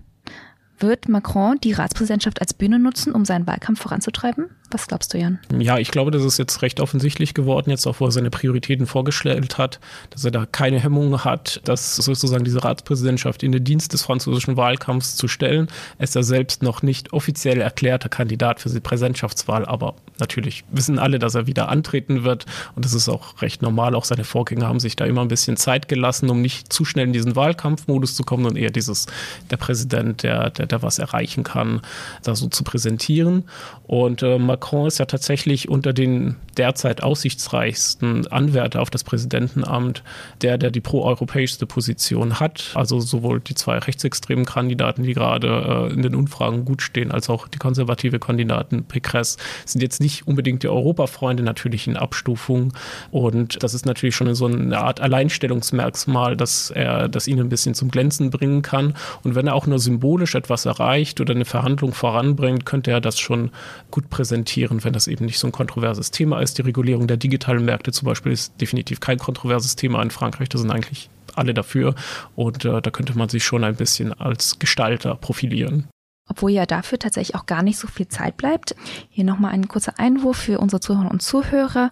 Wird 0.79 1.10
Macron 1.10 1.57
die 1.63 1.74
Ratspräsidentschaft 1.74 2.39
als 2.39 2.53
Bühne 2.53 2.77
nutzen, 2.77 3.13
um 3.13 3.25
seinen 3.25 3.48
Wahlkampf 3.48 3.81
voranzutreiben? 3.81 4.50
Was 4.69 4.88
glaubst 4.88 5.13
du, 5.13 5.17
Jan? 5.17 5.39
Ja, 5.57 5.77
ich 5.77 5.91
glaube, 5.91 6.12
das 6.12 6.25
ist 6.25 6.38
jetzt 6.38 6.62
recht 6.62 6.81
offensichtlich 6.81 7.34
geworden, 7.34 7.69
jetzt 7.69 7.88
auch, 7.88 8.01
wo 8.01 8.05
er 8.05 8.12
seine 8.12 8.29
Prioritäten 8.29 8.86
vorgestellt 8.86 9.57
hat, 9.57 9.79
dass 10.10 10.25
er 10.25 10.31
da 10.31 10.46
keine 10.46 10.77
Hemmungen 10.79 11.24
hat, 11.24 11.62
das 11.63 11.96
sozusagen 11.96 12.43
diese 12.43 12.63
Ratspräsidentschaft 12.65 13.43
in 13.43 13.53
den 13.53 13.63
Dienst 13.63 13.93
des 13.93 14.03
französischen 14.03 14.57
Wahlkampfs 14.57 15.15
zu 15.15 15.29
stellen. 15.29 15.67
Er 16.00 16.03
ist 16.03 16.15
ja 16.15 16.24
selbst 16.24 16.63
noch 16.63 16.81
nicht 16.81 17.13
offiziell 17.13 17.62
erklärter 17.62 18.10
Kandidat 18.10 18.60
für 18.60 18.69
die 18.69 18.81
Präsidentschaftswahl, 18.81 19.65
aber 19.65 19.96
natürlich 20.19 20.65
wissen 20.69 21.00
alle, 21.00 21.17
dass 21.17 21.36
er 21.36 21.48
wieder 21.48 21.69
antreten 21.69 22.25
wird 22.25 22.46
und 22.75 22.84
das 22.84 22.93
ist 22.93 23.07
auch 23.07 23.41
recht 23.41 23.62
normal. 23.62 23.96
Auch 23.96 24.05
seine 24.05 24.25
Vorgänger 24.25 24.67
haben 24.67 24.81
sich 24.81 24.98
da 24.98 25.05
immer 25.05 25.22
ein 25.22 25.29
bisschen 25.29 25.55
Zeit 25.55 25.88
gelassen, 25.88 26.29
um 26.29 26.41
nicht 26.41 26.74
zu 26.74 26.84
schnell 26.84 27.07
in 27.07 27.13
diesen 27.13 27.38
Wahlkampfmodus 27.38 28.15
zu 28.15 28.24
kommen 28.24 28.46
und 28.46 28.57
eher 28.57 28.72
dieses, 28.72 29.05
der 29.50 29.57
Präsident, 29.57 30.24
der, 30.24 30.50
der, 30.50 30.65
der 30.72 30.82
was 30.82 31.00
erreichen 31.00 31.44
kann, 31.44 31.82
da 32.24 32.36
so 32.36 32.48
zu 32.48 32.64
präsentieren. 32.64 33.44
Und 33.86 34.24
äh, 34.24 34.38
Macron 34.38 34.88
ist 34.88 35.00
ja 35.00 35.06
tatsächlich 35.06 35.70
unter 35.70 35.94
den 35.94 36.36
derzeit 36.58 37.04
aussichtsreichsten 37.04 38.28
Anwärter 38.28 38.82
auf 38.82 38.90
das 38.90 39.04
Präsidentenamt 39.04 40.04
der, 40.42 40.58
der 40.58 40.72
die 40.72 40.82
proeuropäischste 40.82 41.66
Position 41.66 42.40
hat. 42.40 42.72
Also 42.74 43.00
sowohl 43.00 43.40
die 43.40 43.56
zwei 43.56 43.78
rechtsextremen 43.78 44.46
Kandidaten, 44.46 45.04
die 45.04 45.14
gerade 45.14 45.90
äh, 45.90 45.94
in 45.94 46.02
den 46.02 46.16
Umfragen 46.16 46.66
gut 46.66 46.82
stehen, 46.82 47.12
als 47.12 47.30
auch 47.30 47.48
die 47.48 47.58
konservative 47.58 48.20
Kandidaten 48.20 48.86
Pécresse 48.88 49.38
sind 49.66 49.82
jetzt 49.82 50.02
nicht 50.02 50.28
unbedingt 50.28 50.64
die 50.64 50.68
Europafreunde, 50.68 51.44
natürlich 51.44 51.88
in 51.88 51.98
Abstufung. 51.98 52.74
Und 53.12 53.62
das 53.64 53.74
ist 53.74 53.86
natürlich 53.86 54.16
schon 54.16 54.34
so 54.36 54.46
eine 54.46 54.78
Art 54.78 55.00
Alleinstellungsmerkmal, 55.00 56.36
dass 56.36 56.72
er 56.72 57.08
das 57.08 57.28
ihnen 57.28 57.42
ein 57.42 57.50
bisschen 57.50 57.74
zum 57.74 57.90
Glänzen 57.90 58.30
bringen 58.30 58.62
kann. 58.62 58.94
Und 59.24 59.36
wenn 59.36 59.48
er 59.48 59.56
auch 59.56 59.68
nur 59.68 59.80
symbolisch 59.80 60.36
etwas 60.36 60.57
erreicht 60.66 61.22
oder 61.22 61.36
eine 61.36 61.46
Verhandlung 61.46 61.94
voranbringt, 61.94 62.66
könnte 62.66 62.92
er 62.92 63.02
das 63.02 63.20
schon 63.20 63.52
gut 63.92 64.10
präsentieren 64.10 64.84
wenn 64.84 64.94
das 64.94 65.08
eben 65.08 65.26
nicht 65.26 65.40
so 65.40 65.48
ein 65.48 65.52
kontroverses 65.52 66.12
Thema 66.12 66.40
ist. 66.40 66.58
Die 66.58 66.62
Regulierung 66.64 67.08
der 67.08 67.18
digitalen 67.18 67.66
Märkte 67.66 67.92
zum 67.92 68.06
Beispiel 68.06 68.32
ist 68.32 68.60
definitiv 68.60 69.00
kein 69.00 69.18
kontroverses 69.18 69.76
Thema 69.76 70.02
in 70.02 70.12
Frankreich. 70.12 70.50
Da 70.50 70.58
sind 70.58 70.72
eigentlich 70.72 71.10
alle 71.36 71.54
dafür. 71.54 71.96
Und 72.36 72.66
äh, 72.66 72.82
da 72.82 72.90
könnte 72.90 73.18
man 73.18 73.30
sich 73.30 73.44
schon 73.44 73.64
ein 73.64 73.76
bisschen 73.76 74.14
als 74.14 74.60
Gestalter 74.60 75.16
profilieren. 75.16 75.88
Obwohl 76.30 76.52
ja 76.52 76.66
dafür 76.66 77.00
tatsächlich 77.00 77.36
auch 77.36 77.46
gar 77.46 77.64
nicht 77.64 77.78
so 77.78 77.88
viel 77.88 78.08
Zeit 78.08 78.36
bleibt. 78.36 78.76
Hier 79.10 79.24
nochmal 79.24 79.54
ein 79.54 79.68
kurzer 79.68 79.98
Einwurf 79.98 80.38
für 80.38 80.60
unsere 80.60 80.82
Zuhörer 80.82 81.12
und 81.12 81.22
Zuhörer. 81.22 81.90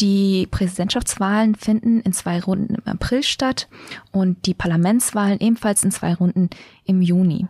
Die 0.00 0.48
Präsidentschaftswahlen 0.50 1.54
finden 1.54 2.00
in 2.00 2.12
zwei 2.12 2.40
Runden 2.40 2.74
im 2.74 2.86
April 2.86 3.22
statt 3.22 3.68
und 4.12 4.46
die 4.46 4.54
Parlamentswahlen 4.54 5.40
ebenfalls 5.40 5.84
in 5.84 5.92
zwei 5.92 6.14
Runden 6.14 6.50
im 6.84 7.00
Juni. 7.00 7.46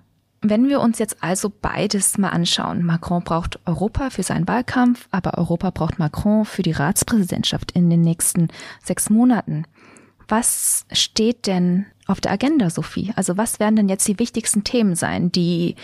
Wenn 0.48 0.68
wir 0.68 0.80
uns 0.80 1.00
jetzt 1.00 1.16
also 1.22 1.50
beides 1.50 2.18
mal 2.18 2.28
anschauen, 2.28 2.84
Macron 2.84 3.24
braucht 3.24 3.58
Europa 3.66 4.10
für 4.10 4.22
seinen 4.22 4.46
Wahlkampf, 4.46 5.08
aber 5.10 5.38
Europa 5.38 5.70
braucht 5.70 5.98
Macron 5.98 6.44
für 6.44 6.62
die 6.62 6.72
Ratspräsidentschaft 6.72 7.72
in 7.72 7.90
den 7.90 8.00
nächsten 8.02 8.48
sechs 8.84 9.10
Monaten. 9.10 9.64
Was 10.28 10.86
steht 10.92 11.46
denn 11.48 11.86
auf 12.06 12.20
der 12.20 12.30
Agenda, 12.30 12.70
Sophie? 12.70 13.12
Also 13.16 13.36
was 13.36 13.58
werden 13.58 13.74
denn 13.74 13.88
jetzt 13.88 14.06
die 14.06 14.20
wichtigsten 14.20 14.62
Themen 14.62 14.94
sein, 14.94 15.32
die 15.32 15.74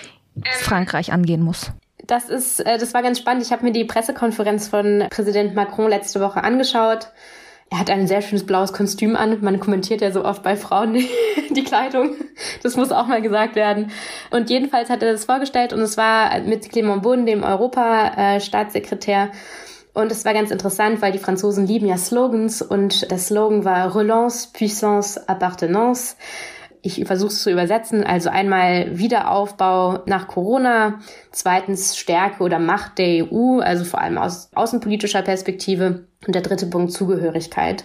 Frankreich 0.60 1.12
angehen 1.12 1.42
muss? 1.42 1.72
Das 2.06 2.28
ist, 2.28 2.60
äh, 2.60 2.78
das 2.78 2.94
war 2.94 3.02
ganz 3.02 3.18
spannend. 3.18 3.44
Ich 3.44 3.52
habe 3.52 3.64
mir 3.64 3.72
die 3.72 3.84
Pressekonferenz 3.84 4.68
von 4.68 5.04
Präsident 5.10 5.54
Macron 5.54 5.90
letzte 5.90 6.20
Woche 6.20 6.42
angeschaut 6.44 7.08
er 7.72 7.78
hat 7.78 7.88
ein 7.88 8.06
sehr 8.06 8.20
schönes 8.20 8.44
blaues 8.44 8.74
Kostüm 8.74 9.16
an. 9.16 9.38
Man 9.40 9.58
kommentiert 9.58 10.02
ja 10.02 10.12
so 10.12 10.26
oft 10.26 10.42
bei 10.42 10.56
Frauen 10.56 10.92
die, 11.50 11.64
Kleidung. 11.64 12.10
Das 12.62 12.76
muss 12.76 12.92
auch 12.92 13.06
mal 13.06 13.22
gesagt 13.22 13.56
werden. 13.56 13.90
Und 14.30 14.50
jedenfalls 14.50 14.90
hat 14.90 15.02
er 15.02 15.12
das 15.12 15.24
vorgestellt 15.24 15.72
und 15.72 15.80
es 15.80 15.96
war 15.96 16.38
mit 16.40 16.66
Clément 16.66 17.00
Beaune, 17.00 17.24
dem 17.24 17.42
Europa-Staatssekretär. 17.42 19.30
Und 19.94 20.12
es 20.12 20.22
war 20.26 20.34
ganz 20.34 20.50
interessant, 20.50 21.00
weil 21.00 21.12
die 21.12 21.18
Franzosen 21.18 21.66
lieben 21.66 21.86
ja 21.86 21.96
Slogans 21.96 22.60
und 22.60 23.10
der 23.10 23.18
Slogan 23.18 23.64
war 23.64 23.96
Relance, 23.96 24.50
Puissance, 24.52 25.26
Appartenance 25.26 26.16
ich 26.82 27.04
versuche 27.04 27.28
es 27.28 27.42
zu 27.42 27.50
übersetzen. 27.50 28.04
Also 28.04 28.28
einmal 28.28 28.98
Wiederaufbau 28.98 30.00
nach 30.06 30.26
Corona, 30.26 30.98
zweitens 31.30 31.96
Stärke 31.96 32.42
oder 32.42 32.58
Macht 32.58 32.98
der 32.98 33.32
EU, 33.32 33.60
also 33.60 33.84
vor 33.84 34.00
allem 34.00 34.18
aus 34.18 34.50
außenpolitischer 34.54 35.22
Perspektive 35.22 36.04
und 36.26 36.34
der 36.34 36.42
dritte 36.42 36.66
Punkt 36.66 36.92
Zugehörigkeit. 36.92 37.84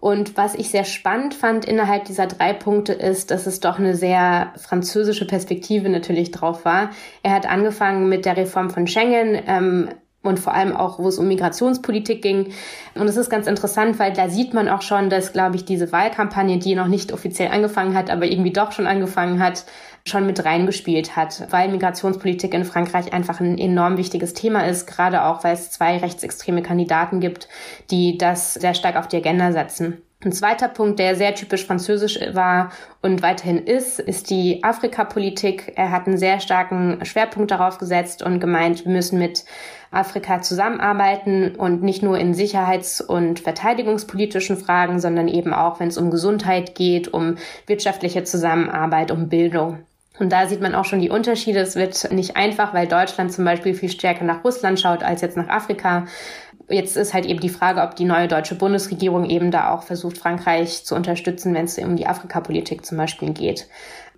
Und 0.00 0.36
was 0.36 0.54
ich 0.54 0.70
sehr 0.70 0.84
spannend 0.84 1.34
fand 1.34 1.64
innerhalb 1.64 2.04
dieser 2.04 2.26
drei 2.26 2.52
Punkte 2.52 2.92
ist, 2.92 3.30
dass 3.30 3.46
es 3.46 3.60
doch 3.60 3.78
eine 3.78 3.96
sehr 3.96 4.52
französische 4.56 5.26
Perspektive 5.26 5.88
natürlich 5.88 6.30
drauf 6.30 6.64
war. 6.64 6.90
Er 7.22 7.32
hat 7.32 7.50
angefangen 7.50 8.08
mit 8.08 8.24
der 8.24 8.36
Reform 8.36 8.70
von 8.70 8.86
Schengen, 8.86 9.38
ähm, 9.46 9.88
und 10.28 10.38
vor 10.38 10.54
allem 10.54 10.76
auch, 10.76 10.98
wo 10.98 11.08
es 11.08 11.18
um 11.18 11.26
Migrationspolitik 11.26 12.22
ging. 12.22 12.52
Und 12.94 13.08
es 13.08 13.16
ist 13.16 13.30
ganz 13.30 13.46
interessant, 13.46 13.98
weil 13.98 14.12
da 14.12 14.28
sieht 14.28 14.54
man 14.54 14.68
auch 14.68 14.82
schon, 14.82 15.10
dass, 15.10 15.32
glaube 15.32 15.56
ich, 15.56 15.64
diese 15.64 15.90
Wahlkampagne, 15.90 16.58
die 16.58 16.74
noch 16.74 16.86
nicht 16.86 17.12
offiziell 17.12 17.50
angefangen 17.50 17.96
hat, 17.96 18.10
aber 18.10 18.26
irgendwie 18.26 18.52
doch 18.52 18.72
schon 18.72 18.86
angefangen 18.86 19.42
hat, 19.42 19.64
schon 20.04 20.26
mit 20.26 20.44
reingespielt 20.44 21.16
hat, 21.16 21.46
weil 21.50 21.68
Migrationspolitik 21.70 22.54
in 22.54 22.64
Frankreich 22.64 23.12
einfach 23.12 23.40
ein 23.40 23.58
enorm 23.58 23.96
wichtiges 23.96 24.32
Thema 24.32 24.66
ist, 24.66 24.86
gerade 24.86 25.24
auch, 25.24 25.44
weil 25.44 25.54
es 25.54 25.70
zwei 25.70 25.98
rechtsextreme 25.98 26.62
Kandidaten 26.62 27.20
gibt, 27.20 27.48
die 27.90 28.16
das 28.18 28.54
sehr 28.54 28.74
stark 28.74 28.96
auf 28.96 29.08
die 29.08 29.16
Agenda 29.16 29.52
setzen. 29.52 30.02
Ein 30.24 30.32
zweiter 30.32 30.66
Punkt, 30.66 30.98
der 30.98 31.14
sehr 31.14 31.36
typisch 31.36 31.64
französisch 31.64 32.18
war 32.32 32.72
und 33.02 33.22
weiterhin 33.22 33.64
ist, 33.64 34.00
ist 34.00 34.30
die 34.30 34.64
Afrikapolitik. 34.64 35.74
Er 35.76 35.92
hat 35.92 36.08
einen 36.08 36.18
sehr 36.18 36.40
starken 36.40 37.04
Schwerpunkt 37.04 37.52
darauf 37.52 37.78
gesetzt 37.78 38.24
und 38.24 38.40
gemeint, 38.40 38.84
wir 38.84 38.90
müssen 38.90 39.20
mit 39.20 39.44
Afrika 39.92 40.42
zusammenarbeiten 40.42 41.54
und 41.54 41.84
nicht 41.84 42.02
nur 42.02 42.18
in 42.18 42.34
sicherheits- 42.34 43.00
und 43.00 43.38
verteidigungspolitischen 43.38 44.56
Fragen, 44.56 44.98
sondern 44.98 45.28
eben 45.28 45.54
auch, 45.54 45.78
wenn 45.78 45.86
es 45.86 45.98
um 45.98 46.10
Gesundheit 46.10 46.74
geht, 46.74 47.14
um 47.14 47.36
wirtschaftliche 47.68 48.24
Zusammenarbeit, 48.24 49.12
um 49.12 49.28
Bildung. 49.28 49.84
Und 50.18 50.32
da 50.32 50.46
sieht 50.46 50.60
man 50.60 50.74
auch 50.74 50.84
schon 50.84 51.00
die 51.00 51.10
Unterschiede. 51.10 51.60
Es 51.60 51.76
wird 51.76 52.10
nicht 52.10 52.36
einfach, 52.36 52.74
weil 52.74 52.88
Deutschland 52.88 53.32
zum 53.32 53.44
Beispiel 53.44 53.74
viel 53.74 53.88
stärker 53.88 54.24
nach 54.24 54.42
Russland 54.44 54.80
schaut 54.80 55.04
als 55.04 55.20
jetzt 55.20 55.36
nach 55.36 55.48
Afrika. 55.48 56.06
Jetzt 56.68 56.96
ist 56.96 57.14
halt 57.14 57.24
eben 57.24 57.40
die 57.40 57.48
Frage, 57.48 57.80
ob 57.80 57.96
die 57.96 58.04
neue 58.04 58.28
deutsche 58.28 58.54
Bundesregierung 58.54 59.24
eben 59.24 59.50
da 59.50 59.72
auch 59.72 59.82
versucht, 59.82 60.18
Frankreich 60.18 60.84
zu 60.84 60.94
unterstützen, 60.94 61.54
wenn 61.54 61.64
es 61.64 61.78
um 61.78 61.96
die 61.96 62.06
Afrikapolitik 62.06 62.84
zum 62.84 62.98
Beispiel 62.98 63.32
geht. 63.32 63.68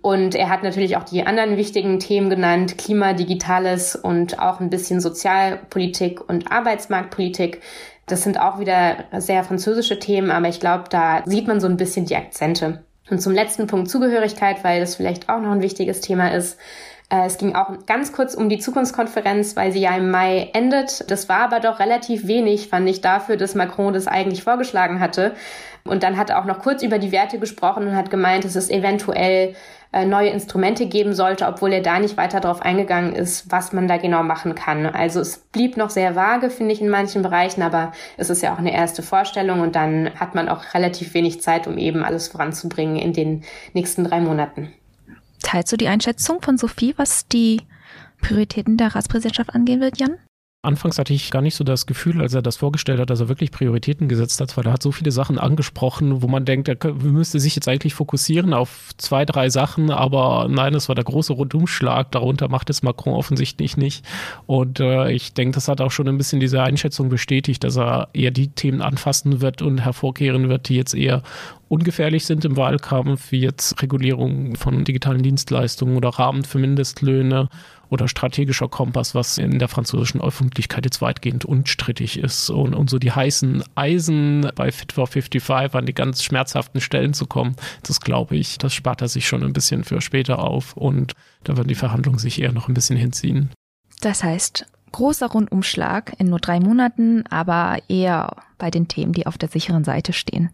Und 0.01 0.33
er 0.35 0.49
hat 0.49 0.63
natürlich 0.63 0.97
auch 0.97 1.03
die 1.03 1.25
anderen 1.25 1.57
wichtigen 1.57 1.99
Themen 1.99 2.29
genannt, 2.29 2.77
Klima, 2.77 3.13
Digitales 3.13 3.95
und 3.95 4.39
auch 4.39 4.59
ein 4.59 4.71
bisschen 4.71 4.99
Sozialpolitik 4.99 6.27
und 6.27 6.51
Arbeitsmarktpolitik. 6.51 7.61
Das 8.07 8.23
sind 8.23 8.39
auch 8.39 8.59
wieder 8.59 9.05
sehr 9.17 9.43
französische 9.43 9.99
Themen, 9.99 10.31
aber 10.31 10.49
ich 10.49 10.59
glaube, 10.59 10.85
da 10.89 11.21
sieht 11.25 11.47
man 11.47 11.59
so 11.59 11.67
ein 11.67 11.77
bisschen 11.77 12.05
die 12.05 12.15
Akzente. 12.15 12.83
Und 13.09 13.21
zum 13.21 13.33
letzten 13.33 13.67
Punkt 13.67 13.89
Zugehörigkeit, 13.89 14.63
weil 14.63 14.79
das 14.79 14.95
vielleicht 14.95 15.29
auch 15.29 15.39
noch 15.39 15.51
ein 15.51 15.61
wichtiges 15.61 16.01
Thema 16.01 16.33
ist. 16.33 16.57
Äh, 17.11 17.25
es 17.25 17.37
ging 17.37 17.55
auch 17.55 17.85
ganz 17.85 18.13
kurz 18.13 18.33
um 18.33 18.49
die 18.49 18.59
Zukunftskonferenz, 18.59 19.55
weil 19.55 19.71
sie 19.71 19.81
ja 19.81 19.95
im 19.95 20.09
Mai 20.09 20.49
endet. 20.53 21.09
Das 21.11 21.29
war 21.29 21.41
aber 21.41 21.59
doch 21.59 21.79
relativ 21.79 22.25
wenig, 22.25 22.69
fand 22.69 22.89
ich, 22.89 23.01
dafür, 23.01 23.37
dass 23.37 23.53
Macron 23.53 23.93
das 23.93 24.07
eigentlich 24.07 24.43
vorgeschlagen 24.43 24.99
hatte. 24.99 25.35
Und 25.83 26.03
dann 26.03 26.17
hat 26.17 26.29
er 26.29 26.39
auch 26.39 26.45
noch 26.45 26.59
kurz 26.59 26.83
über 26.83 26.99
die 26.99 27.11
Werte 27.11 27.39
gesprochen 27.39 27.87
und 27.87 27.95
hat 27.95 28.11
gemeint, 28.11 28.45
dass 28.45 28.55
es 28.55 28.69
eventuell 28.69 29.55
äh, 29.91 30.05
neue 30.05 30.29
Instrumente 30.29 30.85
geben 30.85 31.13
sollte, 31.13 31.47
obwohl 31.47 31.73
er 31.73 31.81
da 31.81 31.99
nicht 31.99 32.15
weiter 32.17 32.39
darauf 32.39 32.61
eingegangen 32.61 33.13
ist, 33.13 33.51
was 33.51 33.73
man 33.73 33.87
da 33.87 33.97
genau 33.97 34.23
machen 34.23 34.55
kann. 34.55 34.85
Also 34.85 35.19
es 35.19 35.39
blieb 35.39 35.75
noch 35.77 35.89
sehr 35.89 36.15
vage, 36.15 36.49
finde 36.49 36.73
ich, 36.73 36.81
in 36.81 36.89
manchen 36.89 37.23
Bereichen, 37.23 37.61
aber 37.61 37.91
es 38.15 38.29
ist 38.29 38.41
ja 38.41 38.53
auch 38.53 38.59
eine 38.59 38.73
erste 38.73 39.01
Vorstellung 39.03 39.59
und 39.59 39.75
dann 39.75 40.11
hat 40.19 40.35
man 40.35 40.47
auch 40.49 40.73
relativ 40.75 41.13
wenig 41.13 41.41
Zeit, 41.41 41.67
um 41.67 41.77
eben 41.77 42.03
alles 42.03 42.29
voranzubringen 42.29 42.95
in 42.95 43.11
den 43.11 43.43
nächsten 43.73 44.03
drei 44.05 44.21
Monaten. 44.21 44.71
Teilst 45.43 45.71
du 45.71 45.77
die 45.77 45.87
Einschätzung 45.87 46.41
von 46.41 46.57
Sophie, 46.57 46.93
was 46.97 47.27
die 47.27 47.61
Prioritäten 48.21 48.77
der 48.77 48.95
Ratspräsidentschaft 48.95 49.53
angehen 49.53 49.81
wird, 49.81 49.99
Jan? 49.99 50.17
Anfangs 50.63 50.99
hatte 50.99 51.11
ich 51.11 51.31
gar 51.31 51.41
nicht 51.41 51.55
so 51.55 51.63
das 51.63 51.87
Gefühl, 51.87 52.21
als 52.21 52.35
er 52.35 52.43
das 52.43 52.57
vorgestellt 52.57 52.99
hat, 52.99 53.09
dass 53.09 53.19
er 53.19 53.29
wirklich 53.29 53.49
Prioritäten 53.49 54.07
gesetzt 54.07 54.39
hat, 54.39 54.55
weil 54.55 54.67
er 54.67 54.73
hat 54.73 54.83
so 54.83 54.91
viele 54.91 55.09
Sachen 55.09 55.39
angesprochen, 55.39 56.21
wo 56.21 56.27
man 56.27 56.45
denkt, 56.45 56.67
er 56.67 56.93
müsste 56.93 57.39
sich 57.39 57.55
jetzt 57.55 57.67
eigentlich 57.67 57.95
fokussieren 57.95 58.53
auf 58.53 58.91
zwei, 58.97 59.25
drei 59.25 59.49
Sachen, 59.49 59.89
aber 59.89 60.47
nein, 60.51 60.75
es 60.75 60.87
war 60.87 60.93
der 60.93 61.03
große 61.03 61.33
Rundumschlag. 61.33 62.11
Darunter 62.11 62.47
macht 62.47 62.69
es 62.69 62.83
Macron 62.83 63.15
offensichtlich 63.15 63.75
nicht. 63.75 64.05
Und 64.45 64.79
äh, 64.79 65.11
ich 65.11 65.33
denke, 65.33 65.55
das 65.55 65.67
hat 65.67 65.81
auch 65.81 65.89
schon 65.89 66.07
ein 66.07 66.19
bisschen 66.19 66.39
diese 66.39 66.61
Einschätzung 66.61 67.09
bestätigt, 67.09 67.63
dass 67.63 67.75
er 67.75 68.09
eher 68.13 68.29
die 68.29 68.49
Themen 68.49 68.83
anfassen 68.83 69.41
wird 69.41 69.63
und 69.63 69.79
hervorkehren 69.79 70.47
wird, 70.47 70.69
die 70.69 70.75
jetzt 70.75 70.93
eher 70.93 71.23
ungefährlich 71.71 72.25
sind 72.25 72.43
im 72.43 72.57
Wahlkampf, 72.57 73.31
wie 73.31 73.39
jetzt 73.39 73.81
Regulierung 73.81 74.57
von 74.57 74.83
digitalen 74.83 75.23
Dienstleistungen 75.23 75.95
oder 75.95 76.09
Rahmen 76.09 76.43
für 76.43 76.59
Mindestlöhne 76.59 77.47
oder 77.89 78.09
strategischer 78.09 78.67
Kompass, 78.67 79.15
was 79.15 79.37
in 79.37 79.57
der 79.57 79.69
französischen 79.69 80.21
Öffentlichkeit 80.21 80.83
jetzt 80.85 81.01
weitgehend 81.01 81.45
unstrittig 81.45 82.19
ist. 82.19 82.49
Und, 82.49 82.73
und 82.73 82.89
so 82.89 82.99
die 82.99 83.13
heißen 83.13 83.63
Eisen 83.75 84.49
bei 84.55 84.71
Fit 84.71 84.91
for 84.91 85.07
55 85.07 85.73
an 85.73 85.85
die 85.85 85.93
ganz 85.93 86.23
schmerzhaften 86.23 86.81
Stellen 86.81 87.13
zu 87.13 87.25
kommen, 87.25 87.55
das 87.83 88.01
glaube 88.01 88.35
ich, 88.35 88.57
das 88.57 88.73
spart 88.73 89.01
er 89.01 89.07
sich 89.07 89.25
schon 89.25 89.43
ein 89.43 89.53
bisschen 89.53 89.85
für 89.85 90.01
später 90.01 90.39
auf 90.39 90.75
und 90.75 91.13
da 91.45 91.55
werden 91.55 91.69
die 91.69 91.75
Verhandlungen 91.75 92.19
sich 92.19 92.41
eher 92.41 92.51
noch 92.51 92.67
ein 92.67 92.73
bisschen 92.73 92.97
hinziehen. 92.97 93.49
Das 94.01 94.23
heißt, 94.23 94.65
großer 94.91 95.27
Rundumschlag 95.27 96.13
in 96.17 96.27
nur 96.27 96.39
drei 96.39 96.59
Monaten, 96.59 97.23
aber 97.29 97.79
eher 97.87 98.35
bei 98.57 98.69
den 98.69 98.87
Themen, 98.87 99.13
die 99.13 99.27
auf 99.27 99.37
der 99.37 99.49
sicheren 99.49 99.83
Seite 99.83 100.13
stehen, 100.13 100.51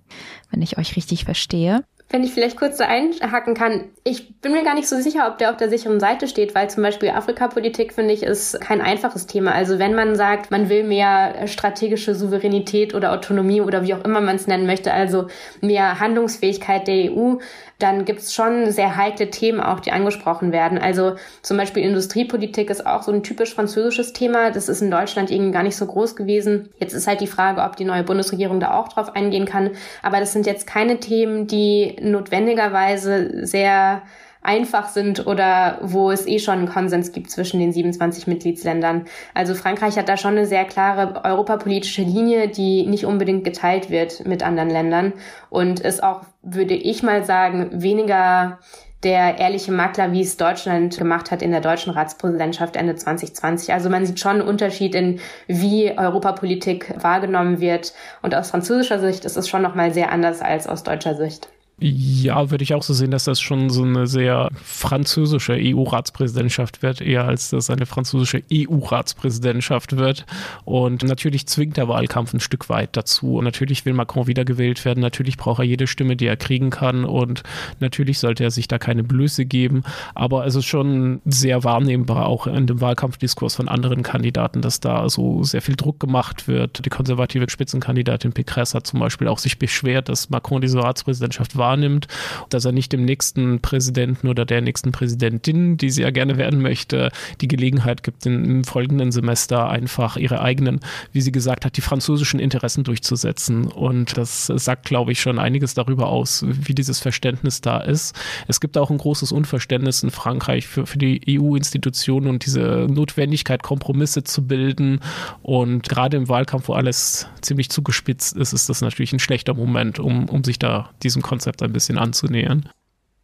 wenn 0.51 0.62
ich 0.62 0.77
euch 0.77 0.96
richtig 0.96 1.25
verstehe 1.25 1.84
wenn 2.10 2.24
ich 2.24 2.34
vielleicht 2.34 2.56
kurz 2.58 2.77
da 2.77 2.86
einhaken 2.86 3.53
kann, 3.53 3.89
ich 4.06 4.39
bin 4.39 4.53
mir 4.53 4.63
gar 4.63 4.75
nicht 4.75 4.88
so 4.88 4.96
sicher, 4.98 5.27
ob 5.27 5.38
der 5.39 5.50
auf 5.50 5.58
der 5.58 5.70
sicheren 5.70 6.00
Seite 6.00 6.27
steht, 6.27 6.56
weil 6.56 6.70
zum 6.70 6.82
Beispiel 6.82 7.10
Afrikapolitik, 7.10 7.94
finde 7.94 8.13
ich, 8.13 8.24
ist 8.24 8.62
kein 8.62 8.79
einfaches 8.79 9.27
Thema. 9.27 9.51
Also 9.51 9.77
wenn 9.77 9.94
man 9.94 10.15
sagt, 10.15 10.50
man 10.50 10.70
will 10.70 10.86
mehr 10.86 11.48
strategische 11.48 12.15
Souveränität 12.15 12.96
oder 12.96 13.12
Autonomie 13.12 13.60
oder 13.60 13.84
wie 13.84 13.94
auch 13.94 14.06
immer 14.06 14.22
man 14.22 14.38
es 14.38 14.48
nennen 14.48 14.65
möchte, 14.65 14.94
also 14.94 15.27
mehr 15.60 16.00
Handlungsfähigkeit 16.00 16.88
der 16.88 17.12
EU, 17.12 17.36
dann 17.79 18.05
gibt 18.05 18.22
es 18.22 18.34
schon 18.34 18.72
sehr 18.72 18.98
heikle 18.98 19.29
Themen 19.29 19.60
auch, 19.60 19.79
die 19.79 19.91
angesprochen 19.91 20.51
werden. 20.51 20.79
Also 20.79 21.15
zum 21.43 21.57
Beispiel 21.57 21.84
Industriepolitik 21.84 22.69
ist 22.69 22.86
auch 22.86 23.03
so 23.03 23.12
ein 23.12 23.22
typisch 23.22 23.53
französisches 23.53 24.13
Thema. 24.13 24.50
Das 24.50 24.67
ist 24.67 24.81
in 24.81 24.89
Deutschland 24.89 25.29
irgendwie 25.29 25.51
gar 25.51 25.63
nicht 25.63 25.75
so 25.75 25.86
groß 25.86 26.15
gewesen. 26.15 26.69
Jetzt 26.79 26.93
ist 26.93 27.05
halt 27.05 27.22
die 27.22 27.27
Frage, 27.27 27.62
ob 27.62 27.75
die 27.75 27.86
neue 27.86 28.03
Bundesregierung 28.03 28.60
da 28.60 28.74
auch 28.74 28.88
drauf 28.88 29.15
eingehen 29.15 29.46
kann. 29.46 29.72
Aber 30.01 30.19
das 30.19 30.34
sind 30.34 30.48
jetzt 30.48 30.65
keine 30.65 31.00
Themen, 31.00 31.46
die 31.46 31.96
notwendigerweise 32.01 33.46
sehr 33.46 34.01
einfach 34.47 34.87
sind 34.87 35.27
oder 35.27 35.77
wo 35.81 36.09
es 36.09 36.25
eh 36.25 36.39
schon 36.39 36.59
einen 36.59 36.69
Konsens 36.69 37.11
gibt 37.11 37.29
zwischen 37.29 37.59
den 37.59 37.73
27 37.73 38.27
Mitgliedsländern. 38.27 39.05
Also 39.33 39.53
Frankreich 39.53 39.97
hat 39.97 40.07
da 40.07 40.15
schon 40.15 40.31
eine 40.31 40.45
sehr 40.45 40.63
klare 40.65 41.21
europapolitische 41.25 42.01
Linie, 42.01 42.47
die 42.47 42.87
nicht 42.87 43.05
unbedingt 43.05 43.43
geteilt 43.43 43.89
wird 43.89 44.25
mit 44.25 44.43
anderen 44.43 44.69
Ländern 44.69 45.13
und 45.49 45.81
ist 45.81 46.01
auch, 46.01 46.21
würde 46.41 46.75
ich 46.75 47.03
mal 47.03 47.25
sagen, 47.25 47.69
weniger 47.73 48.59
der 49.03 49.37
ehrliche 49.37 49.71
Makler, 49.71 50.11
wie 50.11 50.21
es 50.21 50.37
Deutschland 50.37 50.97
gemacht 50.97 51.29
hat 51.29 51.41
in 51.41 51.51
der 51.51 51.61
deutschen 51.61 51.91
Ratspräsidentschaft 51.91 52.75
Ende 52.75 52.95
2020. 52.95 53.73
Also 53.73 53.89
man 53.89 54.05
sieht 54.05 54.19
schon 54.19 54.39
einen 54.39 54.47
Unterschied 54.47 54.95
in, 54.95 55.19
wie 55.47 55.95
Europapolitik 55.95 56.95
wahrgenommen 56.99 57.59
wird. 57.59 57.93
Und 58.23 58.33
aus 58.33 58.49
französischer 58.49 58.99
Sicht 58.99 59.25
ist 59.25 59.37
es 59.37 59.47
schon 59.47 59.61
nochmal 59.61 59.93
sehr 59.93 60.11
anders 60.11 60.41
als 60.41 60.67
aus 60.67 60.83
deutscher 60.83 61.15
Sicht. 61.15 61.47
Ja, 61.79 62.50
würde 62.50 62.63
ich 62.63 62.74
auch 62.74 62.81
so 62.81 62.96
sehen, 62.96 63.12
dass 63.12 63.25
das 63.25 63.39
schon 63.39 63.69
so 63.69 63.84
eine 63.84 64.08
sehr 64.08 64.49
französische 64.56 65.54
EU-Ratspräsidentschaft 65.54 66.82
wird, 66.82 67.01
eher 67.01 67.25
als 67.25 67.51
dass 67.51 67.69
eine 67.69 67.86
französische 67.86 68.41
EU-Ratspräsidentschaft 68.51 69.95
wird. 69.95 70.25
Und 70.65 71.04
natürlich 71.04 71.45
zwingt 71.45 71.78
der 71.78 71.88
Wahlkampf 71.88 72.34
ein 72.34 72.39
Stück 72.39 72.69
weit 72.69 72.97
dazu. 72.97 73.38
Und 73.38 73.43
natürlich 73.43 73.86
will 73.86 73.93
Macron 73.93 74.25
wiedergewählt 74.25 74.86
werden. 74.86 75.01
Natürlich 75.01 75.38
braucht 75.38 75.60
er 75.60 75.65
jede 75.65 75.86
Stimme, 75.86 76.15
die 76.15 76.25
er 76.25 76.36
kriegen 76.36 76.71
kann. 76.71 77.06
Und 77.06 77.43
natürlich 77.80 78.17
sollte 78.17 78.43
er 78.43 78.49
sich 78.49 78.67
da 78.67 78.80
keine 78.80 79.04
Blöße 79.04 79.45
geben. 79.45 79.84
Aber 80.15 80.47
es 80.47 80.56
ist 80.56 80.65
schon 80.65 81.21
sehr 81.25 81.63
wahrnehmbar, 81.63 82.25
auch 82.25 82.47
in 82.47 82.65
dem 82.65 82.82
Wahlkampfdiskurs 82.82 83.54
von 83.54 83.69
anderen 83.69 84.01
Kandidaten, 84.01 84.63
dass 84.63 84.80
da 84.80 85.08
so 85.10 85.43
sehr 85.43 85.62
viel 85.62 85.75
Druck 85.75 85.99
gemacht 85.99 86.47
wird. 86.47 86.84
Die 86.86 86.89
konservative 86.89 87.47
Spitzenkandidatin 87.47 88.34
Pécresse 88.34 88.73
hat 88.73 88.88
zum 88.88 88.99
Beispiel 88.99 89.28
auch 89.28 89.38
sich 89.38 89.60
beschwert, 89.60 90.10
dass 90.10 90.32
Macron 90.32 90.62
diese 90.62 90.82
Ratspräsidentschaft 90.82 91.56
war 91.56 91.66
wahrnimmt, 91.67 92.08
dass 92.49 92.65
er 92.65 92.71
nicht 92.71 92.93
dem 92.93 93.03
nächsten 93.03 93.60
Präsidenten 93.60 94.27
oder 94.27 94.45
der 94.45 94.62
nächsten 94.62 94.91
Präsidentin, 94.91 95.77
die 95.77 95.89
sie 95.89 96.03
ja 96.03 96.12
gerne 96.12 96.38
werden 96.38 96.62
möchte, 96.62 97.12
die 97.41 97.47
Gelegenheit 97.47 98.03
gibt, 98.03 98.25
im 98.25 98.63
folgenden 98.63 99.12
Semester 99.12 99.69
einfach 99.69 100.15
ihre 100.17 100.41
eigenen, 100.41 100.80
wie 101.12 101.21
sie 101.21 101.32
gesagt 101.32 101.65
hat, 101.65 101.75
die 101.75 101.82
französischen 101.82 102.39
Interessen 102.39 102.84
durchzusetzen. 102.84 103.65
Und 103.65 104.17
das 104.17 104.47
sagt, 104.47 104.86
glaube 104.86 105.12
ich, 105.12 105.19
schon 105.19 105.39
einiges 105.39 105.73
darüber 105.73 106.08
aus, 106.08 106.45
wie 106.47 106.73
dieses 106.73 106.99
Verständnis 106.99 107.62
da 107.62 107.80
ist. 107.80 108.15
Es 108.47 108.60
gibt 108.62 108.77
auch 108.77 108.89
ein 108.89 108.97
großes 108.97 109.32
Unverständnis 109.32 110.03
in 110.03 110.12
Frankreich 110.12 110.67
für, 110.67 110.86
für 110.86 110.97
die 110.97 111.21
EU-Institutionen 111.38 112.27
und 112.27 112.45
diese 112.45 112.88
Notwendigkeit, 112.89 113.62
Kompromisse 113.62 114.23
zu 114.23 114.47
bilden. 114.47 115.01
Und 115.41 115.89
gerade 115.89 116.15
im 116.17 116.30
Wahlkampf, 116.30 116.69
wo 116.69 116.73
alles 116.73 117.27
ziemlich 117.41 117.69
zugespitzt 117.69 118.38
ist, 118.38 118.53
ist 118.53 118.69
das 118.69 118.82
natürlich 118.82 119.12
ein 119.12 119.19
schlechter 119.19 119.53
Moment, 119.53 119.99
um, 119.99 120.30
um 120.30 120.43
sich 120.43 120.60
da 120.60 120.89
diesem 121.03 121.21
Konzept 121.21 121.57
Konzept 121.58 121.70
ein 121.70 121.74
bisschen 121.74 121.98
anzunähern. 121.98 122.70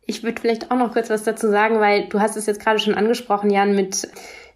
Ich 0.05 0.23
würde 0.23 0.41
vielleicht 0.41 0.69
auch 0.69 0.77
noch 0.77 0.91
kurz 0.91 1.09
was 1.09 1.23
dazu 1.23 1.49
sagen, 1.49 1.79
weil 1.79 2.09
du 2.09 2.19
hast 2.19 2.35
es 2.35 2.45
jetzt 2.45 2.59
gerade 2.59 2.79
schon 2.79 2.95
angesprochen, 2.95 3.49
Jan, 3.49 3.75
mit 3.75 4.07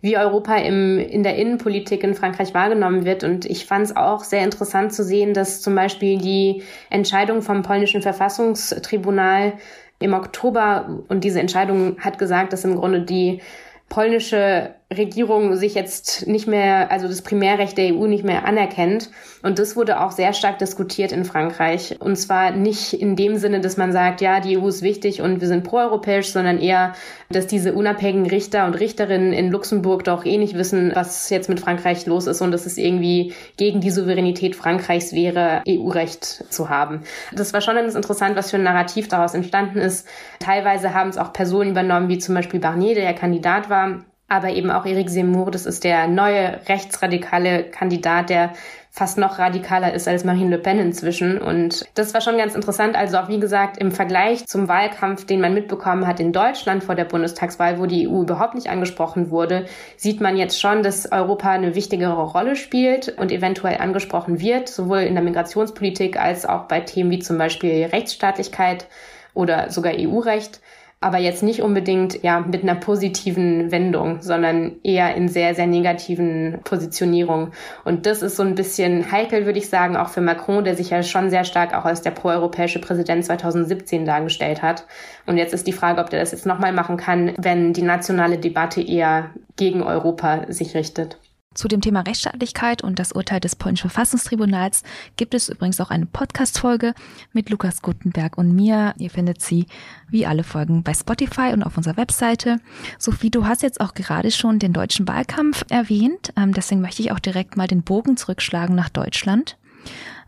wie 0.01 0.17
Europa 0.17 0.55
im, 0.57 0.99
in 0.99 1.23
der 1.23 1.37
Innenpolitik 1.37 2.03
in 2.03 2.13
Frankreich 2.13 2.53
wahrgenommen 2.53 3.05
wird. 3.05 3.23
Und 3.23 3.45
ich 3.45 3.65
fand 3.65 3.85
es 3.85 3.95
auch 3.95 4.23
sehr 4.23 4.43
interessant 4.43 4.93
zu 4.93 5.03
sehen, 5.03 5.33
dass 5.33 5.61
zum 5.61 5.73
Beispiel 5.73 6.19
die 6.19 6.63
Entscheidung 6.89 7.41
vom 7.41 7.63
polnischen 7.63 8.01
Verfassungstribunal 8.01 9.53
im 9.99 10.13
Oktober 10.13 11.03
und 11.07 11.23
diese 11.23 11.39
Entscheidung 11.39 11.99
hat 11.99 12.19
gesagt, 12.19 12.53
dass 12.53 12.63
im 12.63 12.75
Grunde 12.75 13.01
die 13.01 13.41
polnische 13.89 14.75
Regierung 14.95 15.57
sich 15.57 15.75
jetzt 15.75 16.27
nicht 16.27 16.47
mehr, 16.47 16.89
also 16.91 17.09
das 17.09 17.21
Primärrecht 17.21 17.77
der 17.77 17.93
EU 17.93 18.07
nicht 18.07 18.23
mehr 18.23 18.45
anerkennt. 18.45 19.09
Und 19.43 19.59
das 19.59 19.75
wurde 19.75 19.99
auch 19.99 20.11
sehr 20.11 20.31
stark 20.31 20.59
diskutiert 20.59 21.11
in 21.11 21.25
Frankreich. 21.25 21.97
Und 21.99 22.15
zwar 22.15 22.51
nicht 22.51 22.93
in 22.93 23.17
dem 23.17 23.35
Sinne, 23.37 23.59
dass 23.59 23.75
man 23.75 23.91
sagt, 23.91 24.21
ja, 24.21 24.39
die 24.39 24.57
EU 24.57 24.67
ist 24.67 24.81
wichtig 24.81 25.21
und 25.21 25.41
wir 25.41 25.47
sind 25.49 25.65
proeuropäisch, 25.65 26.31
sondern 26.31 26.57
eher, 26.57 26.93
dass 27.29 27.47
diese 27.47 27.73
unabhängigen 27.73 28.29
Richter 28.29 28.65
und 28.65 28.75
Richterinnen 28.75 29.33
in 29.33 29.51
Luxemburg 29.51 30.05
doch 30.05 30.23
eh 30.23 30.37
nicht 30.37 30.55
wissen, 30.55 30.91
was 30.95 31.29
jetzt 31.29 31.49
mit 31.49 31.59
Frankreich 31.59 32.05
los 32.05 32.25
ist 32.25 32.41
und 32.41 32.51
dass 32.51 32.65
es 32.65 32.77
irgendwie 32.77 33.33
gegen 33.57 33.81
die 33.81 33.91
Souveränität 33.91 34.55
Frankreichs 34.55 35.11
wäre, 35.11 35.63
EU-Recht 35.67 36.23
zu 36.23 36.69
haben. 36.69 37.01
Das 37.33 37.51
war 37.51 37.59
schon 37.59 37.75
interessant, 37.75 38.37
was 38.37 38.51
für 38.51 38.57
ein 38.57 38.63
Narrativ 38.63 39.09
daraus 39.09 39.33
entstanden 39.33 39.79
ist. 39.79 40.07
Teilweise 40.39 40.93
haben 40.93 41.09
es 41.09 41.17
auch 41.17 41.33
Personen 41.33 41.71
übernommen, 41.71 42.07
wie 42.07 42.19
zum 42.19 42.35
Beispiel 42.35 42.61
Barnier, 42.61 42.95
der 42.95 43.03
ja 43.03 43.13
Kandidat 43.13 43.69
war, 43.69 44.05
aber 44.27 44.49
eben 44.49 44.71
auch 44.71 44.85
Eric 44.85 45.09
Zemmour, 45.09 45.51
das 45.51 45.65
ist 45.65 45.83
der 45.83 46.07
neue 46.07 46.59
rechtsradikale 46.67 47.63
Kandidat, 47.63 48.29
der 48.29 48.53
fast 48.97 49.19
noch 49.19 49.37
radikaler 49.37 49.93
ist 49.93 50.07
als 50.07 50.23
Marine 50.23 50.49
Le 50.49 50.57
Pen 50.57 50.79
inzwischen. 50.79 51.37
Und 51.37 51.85
das 51.93 52.15
war 52.15 52.21
schon 52.21 52.37
ganz 52.37 52.55
interessant. 52.55 52.95
Also 52.95 53.17
auch 53.17 53.29
wie 53.29 53.39
gesagt, 53.39 53.77
im 53.77 53.91
Vergleich 53.91 54.47
zum 54.47 54.67
Wahlkampf, 54.67 55.25
den 55.25 55.39
man 55.39 55.53
mitbekommen 55.53 56.07
hat 56.07 56.19
in 56.19 56.33
Deutschland 56.33 56.83
vor 56.83 56.95
der 56.95 57.05
Bundestagswahl, 57.05 57.79
wo 57.79 57.85
die 57.85 58.07
EU 58.07 58.23
überhaupt 58.23 58.55
nicht 58.55 58.69
angesprochen 58.69 59.29
wurde, 59.29 59.67
sieht 59.97 60.19
man 60.19 60.35
jetzt 60.35 60.59
schon, 60.59 60.81
dass 60.81 61.11
Europa 61.11 61.51
eine 61.51 61.75
wichtigere 61.75 62.23
Rolle 62.23 62.55
spielt 62.55 63.09
und 63.19 63.31
eventuell 63.31 63.77
angesprochen 63.77 64.41
wird, 64.41 64.67
sowohl 64.67 65.01
in 65.01 65.13
der 65.13 65.23
Migrationspolitik 65.23 66.19
als 66.19 66.47
auch 66.47 66.63
bei 66.63 66.81
Themen 66.81 67.11
wie 67.11 67.19
zum 67.19 67.37
Beispiel 67.37 67.85
Rechtsstaatlichkeit 67.85 68.87
oder 69.35 69.69
sogar 69.69 69.93
EU-Recht. 69.95 70.59
Aber 70.99 71.19
jetzt 71.19 71.43
nicht 71.43 71.61
unbedingt 71.61 72.23
ja 72.23 72.39
mit 72.39 72.63
einer 72.63 72.73
positiven 72.73 73.71
Wendung, 73.71 74.21
sondern 74.21 74.77
eher 74.83 75.13
in 75.15 75.27
sehr, 75.27 75.53
sehr 75.53 75.67
negativen 75.67 76.59
Positionierung. 76.63 77.51
Und 77.85 78.07
das 78.07 78.23
ist 78.23 78.35
so 78.35 78.41
ein 78.41 78.55
bisschen 78.55 79.11
heikel, 79.11 79.45
würde 79.45 79.59
ich 79.59 79.69
sagen, 79.69 79.95
auch 79.95 80.09
für 80.09 80.21
Macron, 80.21 80.63
der 80.63 80.75
sich 80.75 80.89
ja 80.89 81.03
schon 81.03 81.29
sehr 81.29 81.43
stark 81.43 81.75
auch 81.75 81.85
als 81.85 82.01
der 82.01 82.11
proeuropäische 82.11 82.79
Präsident 82.79 83.25
2017 83.25 84.05
dargestellt 84.05 84.63
hat. 84.63 84.87
Und 85.27 85.37
jetzt 85.37 85.53
ist 85.53 85.67
die 85.67 85.73
Frage, 85.73 86.01
ob 86.01 86.09
der 86.09 86.19
das 86.19 86.31
jetzt 86.31 86.47
nochmal 86.47 86.73
machen 86.73 86.97
kann, 86.97 87.33
wenn 87.37 87.73
die 87.73 87.83
nationale 87.83 88.39
Debatte 88.39 88.81
eher 88.81 89.29
gegen 89.55 89.83
Europa 89.83 90.51
sich 90.51 90.73
richtet. 90.73 91.17
Zu 91.57 91.67
dem 91.67 91.81
Thema 91.81 92.01
Rechtsstaatlichkeit 92.01 92.83
und 92.83 92.99
das 92.99 93.13
Urteil 93.13 93.39
des 93.39 93.55
polnischen 93.55 93.89
Verfassungstribunals 93.89 94.83
gibt 95.15 95.33
es 95.33 95.49
übrigens 95.49 95.81
auch 95.81 95.89
eine 95.89 96.05
Podcast-Folge 96.05 96.93
mit 97.33 97.49
Lukas 97.49 97.81
Gutenberg 97.81 98.37
und 98.37 98.53
mir. 98.53 98.93
Ihr 98.99 99.09
findet 99.09 99.41
sie 99.41 99.65
wie 100.07 100.27
alle 100.27 100.43
Folgen 100.43 100.83
bei 100.83 100.93
Spotify 100.93 101.53
und 101.53 101.63
auf 101.63 101.75
unserer 101.75 101.97
Webseite. 101.97 102.59
Sophie, 102.99 103.31
du 103.31 103.47
hast 103.47 103.63
jetzt 103.63 103.81
auch 103.81 103.95
gerade 103.95 104.29
schon 104.29 104.59
den 104.59 104.71
deutschen 104.71 105.07
Wahlkampf 105.07 105.65
erwähnt. 105.69 106.31
Ähm, 106.37 106.53
deswegen 106.53 106.79
möchte 106.79 107.01
ich 107.01 107.11
auch 107.11 107.19
direkt 107.19 107.57
mal 107.57 107.67
den 107.67 107.81
Bogen 107.81 108.17
zurückschlagen 108.17 108.75
nach 108.75 108.89
Deutschland. 108.89 109.57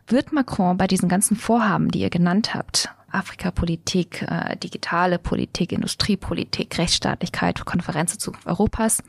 Wird 0.08 0.32
Macron 0.32 0.78
bei 0.78 0.88
diesen 0.88 1.08
ganzen 1.08 1.36
Vorhaben, 1.36 1.92
die 1.92 2.00
ihr 2.00 2.10
genannt 2.10 2.54
habt, 2.54 2.92
Afrikapolitik, 3.12 4.22
äh, 4.22 4.56
digitale 4.56 5.20
Politik, 5.20 5.70
Industriepolitik, 5.70 6.76
Rechtsstaatlichkeit, 6.76 7.64
Konferenz 7.64 8.18
zu 8.18 8.32
Europas, 8.44 9.04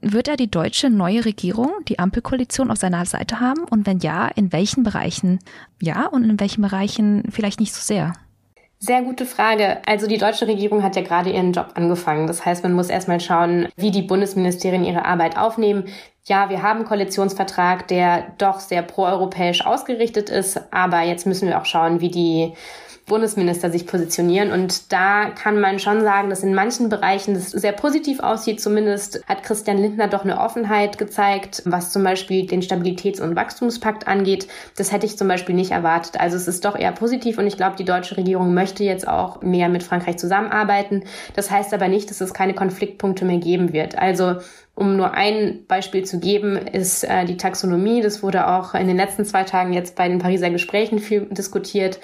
wird 0.00 0.28
er 0.28 0.36
die 0.36 0.50
deutsche 0.50 0.90
neue 0.90 1.24
Regierung, 1.24 1.70
die 1.88 1.98
Ampelkoalition 1.98 2.70
auf 2.70 2.78
seiner 2.78 3.04
Seite 3.04 3.40
haben? 3.40 3.64
Und 3.64 3.86
wenn 3.86 3.98
ja, 4.00 4.28
in 4.28 4.52
welchen 4.52 4.82
Bereichen 4.82 5.38
ja 5.80 6.06
und 6.06 6.24
in 6.24 6.40
welchen 6.40 6.62
Bereichen 6.62 7.24
vielleicht 7.30 7.60
nicht 7.60 7.74
so 7.74 7.80
sehr? 7.80 8.12
Sehr 8.80 9.02
gute 9.02 9.26
Frage. 9.26 9.78
Also 9.86 10.06
die 10.06 10.18
deutsche 10.18 10.46
Regierung 10.46 10.84
hat 10.84 10.94
ja 10.94 11.02
gerade 11.02 11.30
ihren 11.30 11.52
Job 11.52 11.70
angefangen. 11.74 12.28
Das 12.28 12.44
heißt, 12.44 12.62
man 12.62 12.74
muss 12.74 12.90
erstmal 12.90 13.18
schauen, 13.18 13.68
wie 13.76 13.90
die 13.90 14.02
Bundesministerien 14.02 14.84
ihre 14.84 15.04
Arbeit 15.04 15.36
aufnehmen. 15.36 15.86
Ja, 16.26 16.48
wir 16.48 16.62
haben 16.62 16.80
einen 16.80 16.88
Koalitionsvertrag, 16.88 17.88
der 17.88 18.34
doch 18.38 18.60
sehr 18.60 18.82
proeuropäisch 18.82 19.66
ausgerichtet 19.66 20.30
ist, 20.30 20.60
aber 20.72 21.00
jetzt 21.00 21.26
müssen 21.26 21.48
wir 21.48 21.60
auch 21.60 21.64
schauen, 21.64 22.00
wie 22.00 22.10
die 22.10 22.52
Bundesminister 23.08 23.70
sich 23.70 23.86
positionieren. 23.86 24.52
Und 24.52 24.92
da 24.92 25.30
kann 25.30 25.60
man 25.60 25.78
schon 25.78 26.02
sagen, 26.02 26.30
dass 26.30 26.42
in 26.42 26.54
manchen 26.54 26.88
Bereichen 26.88 27.34
das 27.34 27.50
sehr 27.50 27.72
positiv 27.72 28.20
aussieht. 28.20 28.60
Zumindest 28.60 29.22
hat 29.26 29.42
Christian 29.42 29.78
Lindner 29.78 30.08
doch 30.08 30.24
eine 30.24 30.38
Offenheit 30.40 30.98
gezeigt, 30.98 31.62
was 31.64 31.90
zum 31.90 32.04
Beispiel 32.04 32.46
den 32.46 32.62
Stabilitäts- 32.62 33.20
und 33.20 33.34
Wachstumspakt 33.34 34.06
angeht. 34.06 34.46
Das 34.76 34.92
hätte 34.92 35.06
ich 35.06 35.18
zum 35.18 35.28
Beispiel 35.28 35.54
nicht 35.54 35.72
erwartet. 35.72 36.20
Also 36.20 36.36
es 36.36 36.46
ist 36.46 36.64
doch 36.64 36.78
eher 36.78 36.92
positiv 36.92 37.38
und 37.38 37.46
ich 37.46 37.56
glaube, 37.56 37.76
die 37.76 37.84
deutsche 37.84 38.16
Regierung 38.16 38.54
möchte 38.54 38.84
jetzt 38.84 39.08
auch 39.08 39.42
mehr 39.42 39.68
mit 39.68 39.82
Frankreich 39.82 40.18
zusammenarbeiten. 40.18 41.04
Das 41.34 41.50
heißt 41.50 41.74
aber 41.74 41.88
nicht, 41.88 42.10
dass 42.10 42.20
es 42.20 42.34
keine 42.34 42.54
Konfliktpunkte 42.54 43.24
mehr 43.24 43.38
geben 43.38 43.72
wird. 43.72 43.98
Also 43.98 44.36
um 44.78 44.96
nur 44.96 45.12
ein 45.14 45.64
Beispiel 45.66 46.04
zu 46.04 46.20
geben, 46.20 46.56
ist 46.56 47.02
äh, 47.02 47.24
die 47.24 47.36
Taxonomie. 47.36 48.00
Das 48.00 48.22
wurde 48.22 48.46
auch 48.46 48.74
in 48.74 48.86
den 48.86 48.96
letzten 48.96 49.24
zwei 49.24 49.42
Tagen 49.42 49.72
jetzt 49.72 49.96
bei 49.96 50.06
den 50.06 50.20
Pariser 50.20 50.50
Gesprächen 50.50 51.00
viel 51.00 51.22
diskutiert. 51.22 51.98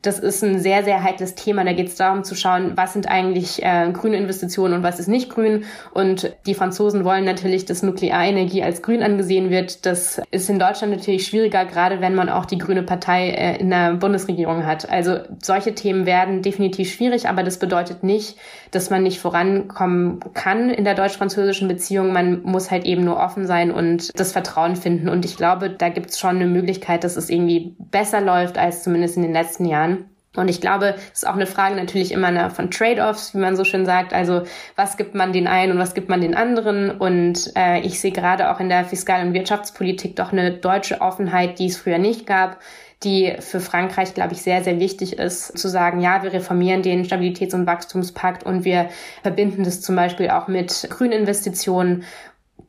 Das 0.00 0.20
ist 0.20 0.44
ein 0.44 0.60
sehr, 0.60 0.84
sehr 0.84 1.02
heikles 1.02 1.34
Thema. 1.34 1.64
Da 1.64 1.72
geht 1.72 1.88
es 1.88 1.96
darum 1.96 2.22
zu 2.22 2.36
schauen, 2.36 2.76
was 2.76 2.92
sind 2.92 3.08
eigentlich 3.08 3.64
äh, 3.64 3.90
grüne 3.92 4.16
Investitionen 4.16 4.74
und 4.74 4.82
was 4.84 5.00
ist 5.00 5.08
nicht 5.08 5.28
grün. 5.28 5.64
Und 5.92 6.36
die 6.46 6.54
Franzosen 6.54 7.04
wollen 7.04 7.24
natürlich, 7.24 7.64
dass 7.64 7.82
Nuklearenergie 7.82 8.62
als 8.62 8.82
grün 8.82 9.02
angesehen 9.02 9.50
wird. 9.50 9.86
Das 9.86 10.22
ist 10.30 10.48
in 10.48 10.60
Deutschland 10.60 10.94
natürlich 10.94 11.26
schwieriger, 11.26 11.64
gerade 11.64 12.00
wenn 12.00 12.14
man 12.14 12.28
auch 12.28 12.44
die 12.44 12.58
grüne 12.58 12.84
Partei 12.84 13.30
äh, 13.30 13.56
in 13.58 13.70
der 13.70 13.94
Bundesregierung 13.94 14.64
hat. 14.64 14.88
Also 14.88 15.18
solche 15.42 15.74
Themen 15.74 16.06
werden 16.06 16.42
definitiv 16.42 16.92
schwierig, 16.92 17.28
aber 17.28 17.42
das 17.42 17.58
bedeutet 17.58 18.04
nicht, 18.04 18.36
dass 18.70 18.90
man 18.90 19.02
nicht 19.02 19.18
vorankommen 19.18 20.20
kann 20.34 20.70
in 20.70 20.84
der 20.84 20.94
deutsch-französischen 20.94 21.66
Beziehung. 21.66 22.12
Man 22.12 22.42
muss 22.42 22.70
halt 22.70 22.84
eben 22.84 23.04
nur 23.04 23.16
offen 23.16 23.46
sein 23.46 23.72
und 23.72 24.18
das 24.18 24.30
Vertrauen 24.30 24.76
finden. 24.76 25.08
Und 25.08 25.24
ich 25.24 25.36
glaube, 25.36 25.70
da 25.70 25.88
gibt 25.88 26.10
es 26.10 26.20
schon 26.20 26.36
eine 26.36 26.46
Möglichkeit, 26.46 27.02
dass 27.02 27.16
es 27.16 27.30
irgendwie 27.30 27.74
besser 27.78 28.20
läuft 28.20 28.58
als 28.58 28.84
zumindest 28.84 29.16
in 29.16 29.22
den 29.22 29.32
letzten 29.32 29.64
Jahren. 29.64 29.97
Und 30.36 30.48
ich 30.48 30.60
glaube, 30.60 30.94
es 31.12 31.22
ist 31.22 31.28
auch 31.28 31.34
eine 31.34 31.46
Frage 31.46 31.74
natürlich 31.74 32.12
immer 32.12 32.50
von 32.50 32.70
Trade-offs, 32.70 33.34
wie 33.34 33.38
man 33.38 33.56
so 33.56 33.64
schön 33.64 33.86
sagt. 33.86 34.12
Also 34.12 34.42
was 34.76 34.96
gibt 34.96 35.14
man 35.14 35.32
den 35.32 35.46
einen 35.46 35.72
und 35.72 35.78
was 35.78 35.94
gibt 35.94 36.08
man 36.08 36.20
den 36.20 36.34
anderen? 36.34 36.90
Und 36.90 37.50
äh, 37.56 37.80
ich 37.80 37.98
sehe 38.00 38.12
gerade 38.12 38.50
auch 38.50 38.60
in 38.60 38.68
der 38.68 38.84
Fiskal- 38.84 39.26
und 39.26 39.32
Wirtschaftspolitik 39.32 40.16
doch 40.16 40.32
eine 40.32 40.52
deutsche 40.52 41.00
Offenheit, 41.00 41.58
die 41.58 41.66
es 41.66 41.78
früher 41.78 41.98
nicht 41.98 42.26
gab, 42.26 42.58
die 43.04 43.36
für 43.40 43.60
Frankreich, 43.60 44.12
glaube 44.12 44.34
ich, 44.34 44.42
sehr, 44.42 44.62
sehr 44.62 44.78
wichtig 44.80 45.18
ist, 45.18 45.56
zu 45.56 45.68
sagen, 45.68 46.00
ja, 46.00 46.22
wir 46.22 46.32
reformieren 46.32 46.82
den 46.82 47.04
Stabilitäts- 47.04 47.54
und 47.54 47.66
Wachstumspakt 47.66 48.44
und 48.44 48.64
wir 48.64 48.90
verbinden 49.22 49.64
das 49.64 49.80
zum 49.80 49.96
Beispiel 49.96 50.30
auch 50.30 50.48
mit 50.48 50.88
Grüninvestitionen 50.90 52.04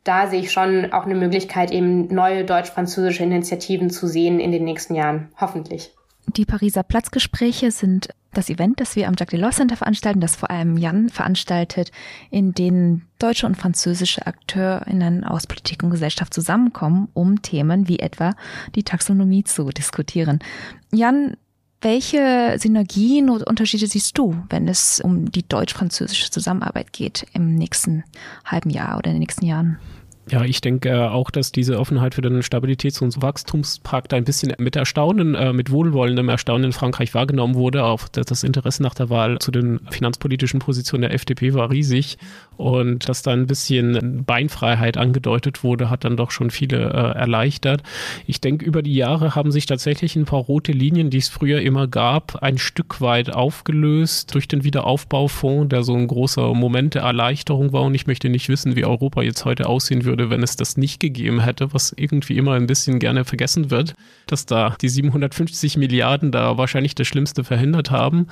da 0.04 0.28
sehe 0.28 0.40
ich 0.40 0.52
schon 0.52 0.94
auch 0.94 1.06
eine 1.06 1.16
Möglichkeit, 1.16 1.72
eben 1.72 2.08
neue 2.08 2.46
deutsch-französische 2.46 3.24
Initiativen 3.24 3.90
zu 3.90 4.08
sehen 4.08 4.40
in 4.40 4.52
den 4.52 4.64
nächsten 4.64 4.96
Jahren. 4.96 5.30
Hoffentlich. 5.40 5.94
Die 6.36 6.46
Pariser 6.46 6.84
Platzgespräche 6.84 7.72
sind 7.72 8.10
das 8.34 8.50
Event, 8.50 8.80
das 8.80 8.96
wir 8.96 9.08
am 9.08 9.16
Jacques 9.18 9.32
Delors 9.32 9.56
Center 9.56 9.76
veranstalten, 9.76 10.22
das 10.22 10.36
vor 10.36 10.52
allem 10.52 10.78
Jan 10.78 11.10
veranstaltet, 11.10 11.92
in 12.30 12.54
denen 12.54 13.08
deutsche 13.18 13.48
und 13.48 13.56
französische 13.56 14.28
AkteurInnen 14.28 15.24
aus 15.24 15.48
Politik 15.48 15.82
und 15.82 15.90
Gesellschaft 15.90 16.34
zusammenkommen, 16.34 17.08
um 17.14 17.42
Themen 17.42 17.88
wie 17.88 18.00
etwa 18.00 18.36
die 18.76 18.84
Taxonomie 18.84 19.44
zu 19.44 19.70
diskutieren. 19.70 20.40
Jan, 20.92 21.38
welche 21.82 22.56
Synergien 22.60 23.30
oder 23.30 23.48
Unterschiede 23.48 23.88
siehst 23.88 24.18
du, 24.18 24.36
wenn 24.50 24.68
es 24.68 25.00
um 25.00 25.32
die 25.32 25.48
deutsch-französische 25.48 26.30
Zusammenarbeit 26.30 26.94
geht 26.94 27.26
im 27.34 27.56
nächsten 27.56 28.04
halben 28.46 28.70
Jahr 28.70 28.98
oder 28.98 29.08
in 29.08 29.16
den 29.16 29.22
nächsten 29.22 29.46
Jahren? 29.46 29.80
Ja, 30.32 30.44
ich 30.44 30.62
denke 30.62 30.90
äh, 30.90 31.08
auch, 31.08 31.32
dass 31.32 31.52
diese 31.52 31.80
Offenheit 31.80 32.14
für 32.14 32.22
den 32.22 32.42
Stabilitäts- 32.42 33.02
und 33.02 33.20
Wachstumspakt 33.22 34.14
ein 34.14 34.26
bisschen 34.26 34.54
mit 34.60 34.76
Erstaunen, 34.76 35.34
äh, 35.34 35.54
mit 35.54 35.72
wohlwollendem 35.72 36.30
Erstaunen 36.30 36.66
in 36.66 36.72
Frankreich 36.72 37.16
wahrgenommen 37.16 37.56
wurde. 37.56 37.84
Auch 37.84 38.08
das 38.08 38.44
Interesse 38.44 38.84
nach 38.84 38.94
der 38.94 39.10
Wahl 39.10 39.40
zu 39.40 39.50
den 39.50 39.80
finanzpolitischen 39.90 40.60
Positionen 40.60 41.02
der 41.02 41.14
FDP 41.14 41.56
war 41.56 41.72
riesig. 41.72 42.18
Und 42.58 43.10
dass 43.10 43.24
da 43.24 43.32
ein 43.32 43.48
bisschen 43.48 44.24
Beinfreiheit 44.26 44.98
angedeutet 44.98 45.64
wurde, 45.64 45.90
hat 45.90 46.04
dann 46.04 46.18
doch 46.18 46.30
schon 46.30 46.52
viele 46.52 46.78
äh, 46.78 47.18
erleichtert. 47.18 47.82
Ich 48.28 48.40
denke, 48.40 48.66
über 48.66 48.84
die 48.84 48.94
Jahre 48.94 49.34
haben 49.34 49.52
sich 49.52 49.66
tatsächlich 49.66 50.16
ein 50.16 50.26
paar 50.26 50.42
rote 50.42 50.74
Linien, 50.74 51.10
die 51.10 51.20
es 51.20 51.30
früher 51.30 51.62
immer 51.62 51.88
gab, 51.88 52.44
ein 52.44 52.58
Stück 52.58 53.02
weit 53.02 53.34
aufgelöst 53.34 54.36
durch 54.36 54.48
den 54.48 54.64
Wiederaufbaufonds, 54.64 55.70
der 55.70 55.84
so 55.84 55.96
ein 55.96 56.08
großer 56.08 56.54
Moment 56.54 56.96
der 56.96 57.04
Erleichterung 57.04 57.74
war. 57.74 57.84
Und 57.84 57.96
ich 57.96 58.06
möchte 58.06 58.30
nicht 58.30 58.50
wissen, 58.50 58.76
wie 58.76 58.86
Europa 58.86 59.22
jetzt 59.22 59.46
heute 59.46 59.68
aussehen 59.68 60.04
würde 60.04 60.19
würde, 60.20 60.30
wenn 60.30 60.44
es 60.44 60.56
das 60.56 60.78
nicht 60.78 61.00
gegeben 61.00 61.40
hätte, 61.40 61.74
was 61.74 61.94
irgendwie 61.96 62.38
immer 62.38 62.54
ein 62.54 62.68
bisschen 62.68 63.00
gerne 63.00 63.26
vergessen 63.26 63.72
wird, 63.72 63.94
dass 64.28 64.46
da 64.46 64.76
die 64.82 64.90
750 64.90 65.78
Milliarden 65.78 66.32
da 66.32 66.58
wahrscheinlich 66.58 66.96
das 66.96 67.08
Schlimmste 67.08 67.44
verhindert 67.44 67.90
haben 67.90 68.28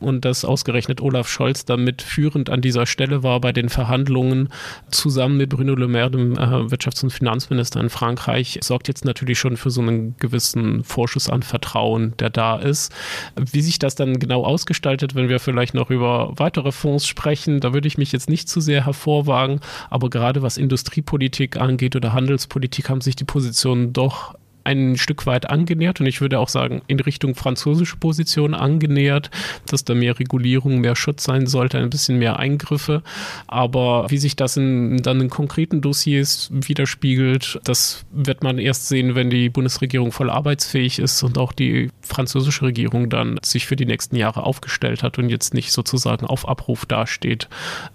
und 0.00 0.24
dass 0.24 0.44
ausgerechnet 0.44 1.00
Olaf 1.00 1.28
Scholz 1.28 1.64
damit 1.64 2.02
führend 2.02 2.50
an 2.50 2.60
dieser 2.60 2.86
Stelle 2.86 3.22
war 3.22 3.40
bei 3.40 3.52
den 3.52 3.68
Verhandlungen 3.68 4.48
zusammen 4.90 5.36
mit 5.36 5.50
Bruno 5.50 5.74
Le 5.74 5.88
Maire, 5.88 6.10
dem 6.10 6.32
äh, 6.32 6.36
Wirtschafts- 6.36 7.04
und 7.04 7.10
Finanzminister 7.10 7.80
in 7.80 7.90
Frankreich, 7.90 8.58
sorgt 8.62 8.88
jetzt 8.88 9.04
natürlich 9.04 9.38
schon 9.38 9.56
für 9.56 9.70
so 9.70 9.80
einen 9.80 10.16
gewissen 10.18 10.82
Vorschuss 10.82 11.30
an 11.30 11.42
Vertrauen, 11.42 12.14
der 12.18 12.30
da 12.30 12.56
ist. 12.56 12.92
Wie 13.36 13.60
sich 13.60 13.78
das 13.78 13.94
dann 13.94 14.18
genau 14.18 14.44
ausgestaltet, 14.44 15.14
wenn 15.14 15.28
wir 15.28 15.38
vielleicht 15.38 15.74
noch 15.74 15.90
über 15.90 16.32
weitere 16.36 16.72
Fonds 16.72 17.06
sprechen, 17.06 17.60
da 17.60 17.72
würde 17.72 17.88
ich 17.88 17.98
mich 17.98 18.12
jetzt 18.12 18.28
nicht 18.28 18.48
zu 18.48 18.60
sehr 18.60 18.84
hervorwagen, 18.84 19.60
aber 19.90 20.10
gerade 20.10 20.42
was 20.42 20.56
Industriepolitik 20.56 21.27
Politik 21.28 21.60
angeht 21.60 21.94
oder 21.94 22.14
Handelspolitik 22.14 22.88
haben 22.88 23.02
sich 23.02 23.14
die 23.14 23.24
Positionen 23.24 23.92
doch 23.92 24.34
ein 24.64 24.96
Stück 24.96 25.26
weit 25.26 25.48
angenähert 25.48 26.00
und 26.00 26.06
ich 26.06 26.20
würde 26.20 26.38
auch 26.38 26.48
sagen, 26.48 26.82
in 26.86 27.00
Richtung 27.00 27.34
französische 27.34 27.96
Position 27.96 28.54
angenähert, 28.54 29.30
dass 29.66 29.84
da 29.84 29.94
mehr 29.94 30.18
Regulierung, 30.18 30.80
mehr 30.80 30.96
Schutz 30.96 31.24
sein 31.24 31.46
sollte, 31.46 31.78
ein 31.78 31.90
bisschen 31.90 32.18
mehr 32.18 32.38
Eingriffe. 32.38 33.02
Aber 33.46 34.06
wie 34.10 34.18
sich 34.18 34.36
das 34.36 34.56
in, 34.56 34.98
dann 34.98 35.20
in 35.20 35.30
konkreten 35.30 35.80
Dossiers 35.80 36.50
widerspiegelt, 36.52 37.60
das 37.64 38.04
wird 38.12 38.42
man 38.42 38.58
erst 38.58 38.88
sehen, 38.88 39.14
wenn 39.14 39.30
die 39.30 39.48
Bundesregierung 39.48 40.12
voll 40.12 40.30
arbeitsfähig 40.30 40.98
ist 40.98 41.22
und 41.22 41.38
auch 41.38 41.52
die 41.52 41.90
französische 42.02 42.62
Regierung 42.66 43.08
dann 43.08 43.38
sich 43.42 43.66
für 43.66 43.76
die 43.76 43.86
nächsten 43.86 44.16
Jahre 44.16 44.42
aufgestellt 44.42 45.02
hat 45.02 45.18
und 45.18 45.30
jetzt 45.30 45.54
nicht 45.54 45.72
sozusagen 45.72 46.26
auf 46.26 46.48
Abruf 46.48 46.86
dasteht. 46.86 47.48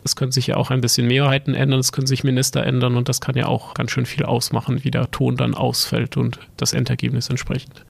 Es 0.03 0.15
können 0.15 0.31
sich 0.31 0.47
ja 0.47 0.57
auch 0.57 0.71
ein 0.71 0.81
bisschen 0.81 1.07
Mehrheiten 1.07 1.53
ändern, 1.53 1.79
es 1.79 1.91
können 1.91 2.07
sich 2.07 2.23
Minister 2.23 2.65
ändern 2.65 2.95
und 2.95 3.09
das 3.09 3.21
kann 3.21 3.35
ja 3.35 3.47
auch 3.47 3.73
ganz 3.73 3.91
schön 3.91 4.05
viel 4.05 4.25
ausmachen, 4.25 4.83
wie 4.83 4.91
der 4.91 5.11
Ton 5.11 5.37
dann 5.37 5.53
ausfällt 5.53 6.17
und 6.17 6.39
das 6.63 6.73
Endergebnis 6.73 7.29
entsprechend. 7.29 7.85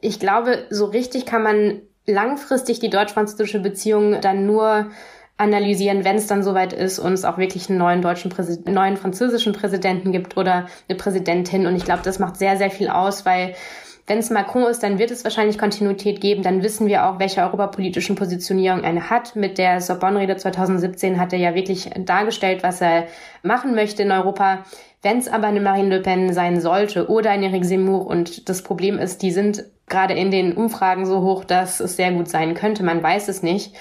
Ich 0.00 0.18
glaube, 0.18 0.66
so 0.70 0.86
richtig 0.86 1.26
kann 1.26 1.42
man 1.42 1.82
langfristig 2.06 2.80
die 2.80 2.90
deutsch-französische 2.90 3.60
Beziehung 3.60 4.20
dann 4.20 4.46
nur 4.46 4.90
analysieren, 5.36 6.04
wenn 6.04 6.16
es 6.16 6.26
dann 6.26 6.42
soweit 6.42 6.72
ist 6.72 6.98
und 6.98 7.12
es 7.12 7.24
auch 7.24 7.38
wirklich 7.38 7.68
einen 7.68 7.78
neuen 7.78 8.02
deutschen 8.02 8.30
Präsid 8.30 8.68
neuen 8.68 8.96
französischen 8.96 9.52
Präsidenten 9.52 10.12
gibt 10.12 10.36
oder 10.36 10.66
eine 10.88 10.98
Präsidentin. 10.98 11.66
Und 11.66 11.76
ich 11.76 11.84
glaube, 11.84 12.02
das 12.04 12.18
macht 12.18 12.36
sehr, 12.36 12.56
sehr 12.56 12.70
viel 12.70 12.88
aus, 12.88 13.26
weil 13.26 13.54
Wenn 14.04 14.18
es 14.18 14.30
Macron 14.30 14.64
ist, 14.64 14.82
dann 14.82 14.98
wird 14.98 15.12
es 15.12 15.22
wahrscheinlich 15.22 15.58
Kontinuität 15.58 16.20
geben. 16.20 16.42
Dann 16.42 16.64
wissen 16.64 16.88
wir 16.88 17.06
auch, 17.06 17.20
welche 17.20 17.40
europapolitischen 17.40 18.16
Positionierung 18.16 18.82
eine 18.82 19.10
hat. 19.10 19.36
Mit 19.36 19.58
der 19.58 19.80
Sorbonne-Rede 19.80 20.36
2017 20.36 21.20
hat 21.20 21.32
er 21.32 21.38
ja 21.38 21.54
wirklich 21.54 21.88
dargestellt, 21.96 22.64
was 22.64 22.80
er 22.80 23.06
machen 23.44 23.76
möchte 23.76 24.02
in 24.02 24.10
Europa. 24.10 24.64
Wenn 25.02 25.18
es 25.18 25.26
aber 25.26 25.48
eine 25.48 25.60
Marine 25.60 25.96
Le 25.96 26.00
Pen 26.00 26.32
sein 26.32 26.60
sollte 26.60 27.08
oder 27.08 27.30
eine 27.30 27.46
Eric 27.46 27.64
Zemmour 27.64 28.06
und 28.06 28.48
das 28.48 28.62
Problem 28.62 28.98
ist, 28.98 29.22
die 29.22 29.32
sind 29.32 29.64
gerade 29.88 30.14
in 30.14 30.30
den 30.30 30.54
Umfragen 30.56 31.06
so 31.06 31.22
hoch, 31.22 31.44
dass 31.44 31.80
es 31.80 31.96
sehr 31.96 32.12
gut 32.12 32.28
sein 32.28 32.54
könnte, 32.54 32.84
man 32.84 33.02
weiß 33.02 33.28
es 33.28 33.42
nicht, 33.42 33.74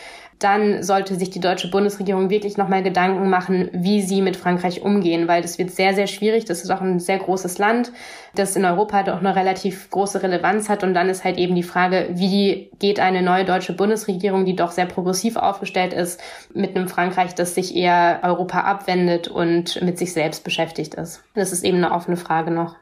dann 0.43 0.81
sollte 0.81 1.15
sich 1.15 1.29
die 1.29 1.39
deutsche 1.39 1.69
Bundesregierung 1.69 2.29
wirklich 2.29 2.57
nochmal 2.57 2.81
Gedanken 2.81 3.29
machen, 3.29 3.69
wie 3.73 4.01
sie 4.01 4.21
mit 4.21 4.35
Frankreich 4.35 4.81
umgehen, 4.81 5.27
weil 5.27 5.41
das 5.41 5.57
wird 5.57 5.71
sehr, 5.71 5.93
sehr 5.93 6.07
schwierig. 6.07 6.45
Das 6.45 6.63
ist 6.63 6.71
auch 6.71 6.81
ein 6.81 6.99
sehr 6.99 7.19
großes 7.19 7.59
Land, 7.59 7.91
das 8.35 8.55
in 8.55 8.65
Europa 8.65 9.03
doch 9.03 9.19
eine 9.19 9.35
relativ 9.35 9.89
große 9.91 10.23
Relevanz 10.23 10.67
hat. 10.67 10.83
Und 10.83 10.93
dann 10.93 11.09
ist 11.09 11.23
halt 11.23 11.37
eben 11.37 11.55
die 11.55 11.63
Frage, 11.63 12.09
wie 12.13 12.71
geht 12.79 12.99
eine 12.99 13.21
neue 13.21 13.45
deutsche 13.45 13.73
Bundesregierung, 13.73 14.45
die 14.45 14.55
doch 14.55 14.71
sehr 14.71 14.87
progressiv 14.87 15.35
aufgestellt 15.35 15.93
ist, 15.93 16.19
mit 16.53 16.75
einem 16.75 16.87
Frankreich, 16.87 17.35
das 17.35 17.53
sich 17.53 17.75
eher 17.75 18.19
Europa 18.23 18.61
abwendet 18.61 19.27
und 19.27 19.81
mit 19.81 19.99
sich 19.99 20.13
selbst 20.13 20.43
beschäftigt 20.43 20.95
ist. 20.95 21.23
Das 21.35 21.51
ist 21.51 21.63
eben 21.63 21.77
eine 21.77 21.91
offene 21.91 22.17
Frage 22.17 22.51
noch. 22.51 22.75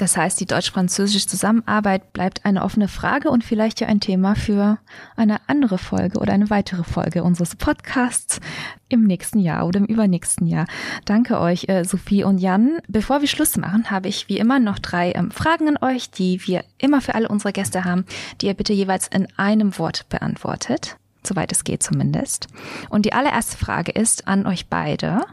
Das 0.00 0.16
heißt, 0.16 0.40
die 0.40 0.46
deutsch-französische 0.46 1.26
Zusammenarbeit 1.26 2.14
bleibt 2.14 2.46
eine 2.46 2.64
offene 2.64 2.88
Frage 2.88 3.30
und 3.30 3.44
vielleicht 3.44 3.82
ja 3.82 3.86
ein 3.86 4.00
Thema 4.00 4.34
für 4.34 4.78
eine 5.14 5.46
andere 5.46 5.76
Folge 5.76 6.18
oder 6.20 6.32
eine 6.32 6.48
weitere 6.48 6.84
Folge 6.84 7.22
unseres 7.22 7.54
Podcasts 7.54 8.40
im 8.88 9.04
nächsten 9.04 9.40
Jahr 9.40 9.66
oder 9.66 9.78
im 9.78 9.84
übernächsten 9.84 10.46
Jahr. 10.46 10.64
Danke 11.04 11.38
euch, 11.38 11.68
äh, 11.68 11.84
Sophie 11.84 12.24
und 12.24 12.38
Jan. 12.38 12.78
Bevor 12.88 13.20
wir 13.20 13.28
Schluss 13.28 13.58
machen, 13.58 13.90
habe 13.90 14.08
ich 14.08 14.30
wie 14.30 14.38
immer 14.38 14.58
noch 14.58 14.78
drei 14.78 15.12
ähm, 15.12 15.30
Fragen 15.32 15.68
an 15.68 15.76
euch, 15.82 16.10
die 16.10 16.46
wir 16.46 16.64
immer 16.78 17.02
für 17.02 17.14
alle 17.14 17.28
unsere 17.28 17.52
Gäste 17.52 17.84
haben, 17.84 18.06
die 18.40 18.46
ihr 18.46 18.54
bitte 18.54 18.72
jeweils 18.72 19.06
in 19.06 19.28
einem 19.36 19.76
Wort 19.76 20.08
beantwortet. 20.08 20.96
Soweit 21.22 21.52
es 21.52 21.62
geht 21.62 21.82
zumindest. 21.82 22.46
Und 22.88 23.04
die 23.04 23.12
allererste 23.12 23.58
Frage 23.58 23.92
ist 23.92 24.26
an 24.26 24.46
euch 24.46 24.68
beide. 24.68 25.26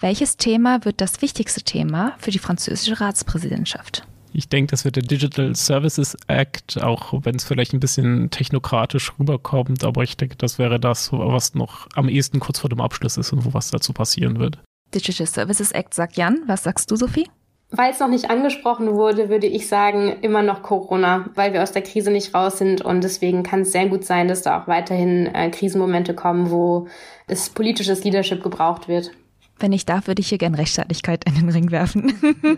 Welches 0.00 0.36
Thema 0.36 0.84
wird 0.84 1.00
das 1.00 1.22
wichtigste 1.22 1.62
Thema 1.62 2.14
für 2.18 2.30
die 2.30 2.38
französische 2.38 3.00
Ratspräsidentschaft? 3.00 4.06
Ich 4.34 4.50
denke, 4.50 4.72
das 4.72 4.84
wird 4.84 4.96
der 4.96 5.02
Digital 5.02 5.54
Services 5.54 6.14
Act, 6.26 6.82
auch 6.82 7.14
wenn 7.22 7.36
es 7.36 7.44
vielleicht 7.44 7.72
ein 7.72 7.80
bisschen 7.80 8.28
technokratisch 8.28 9.12
rüberkommt, 9.18 9.82
aber 9.84 10.02
ich 10.02 10.18
denke, 10.18 10.36
das 10.36 10.58
wäre 10.58 10.78
das, 10.78 11.10
was 11.12 11.54
noch 11.54 11.88
am 11.94 12.10
ehesten 12.10 12.40
kurz 12.40 12.58
vor 12.58 12.68
dem 12.68 12.82
Abschluss 12.82 13.16
ist 13.16 13.32
und 13.32 13.46
wo 13.46 13.54
was 13.54 13.70
dazu 13.70 13.94
passieren 13.94 14.38
wird. 14.38 14.58
Digital 14.94 15.26
Services 15.26 15.72
Act 15.72 15.94
sagt 15.94 16.18
Jan. 16.18 16.42
Was 16.46 16.64
sagst 16.64 16.90
du, 16.90 16.96
Sophie? 16.96 17.30
Weil 17.70 17.92
es 17.92 17.98
noch 17.98 18.08
nicht 18.08 18.30
angesprochen 18.30 18.92
wurde, 18.92 19.30
würde 19.30 19.46
ich 19.46 19.66
sagen, 19.66 20.20
immer 20.20 20.42
noch 20.42 20.62
Corona, 20.62 21.30
weil 21.34 21.54
wir 21.54 21.62
aus 21.62 21.72
der 21.72 21.82
Krise 21.82 22.10
nicht 22.10 22.34
raus 22.34 22.58
sind 22.58 22.82
und 22.82 23.02
deswegen 23.02 23.42
kann 23.42 23.62
es 23.62 23.72
sehr 23.72 23.86
gut 23.88 24.04
sein, 24.04 24.28
dass 24.28 24.42
da 24.42 24.60
auch 24.60 24.68
weiterhin 24.68 25.26
äh, 25.26 25.50
Krisenmomente 25.50 26.14
kommen, 26.14 26.50
wo 26.50 26.86
es 27.26 27.48
politisches 27.48 28.04
Leadership 28.04 28.42
gebraucht 28.42 28.86
wird. 28.86 29.12
Wenn 29.58 29.72
ich 29.72 29.86
darf, 29.86 30.06
würde 30.06 30.20
ich 30.20 30.28
hier 30.28 30.38
gern 30.38 30.54
Rechtsstaatlichkeit 30.54 31.24
in 31.24 31.34
den 31.34 31.48
Ring 31.48 31.70
werfen. 31.70 32.12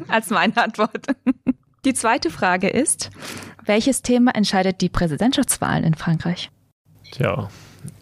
Als 0.09 0.31
meine 0.31 0.57
Antwort. 0.57 1.07
Die 1.85 1.95
zweite 1.95 2.31
Frage 2.31 2.69
ist, 2.69 3.11
welches 3.65 4.03
Thema 4.03 4.35
entscheidet 4.35 4.81
die 4.81 4.89
Präsidentschaftswahlen 4.89 5.85
in 5.85 5.95
Frankreich? 5.95 6.51
Tja, 7.13 7.49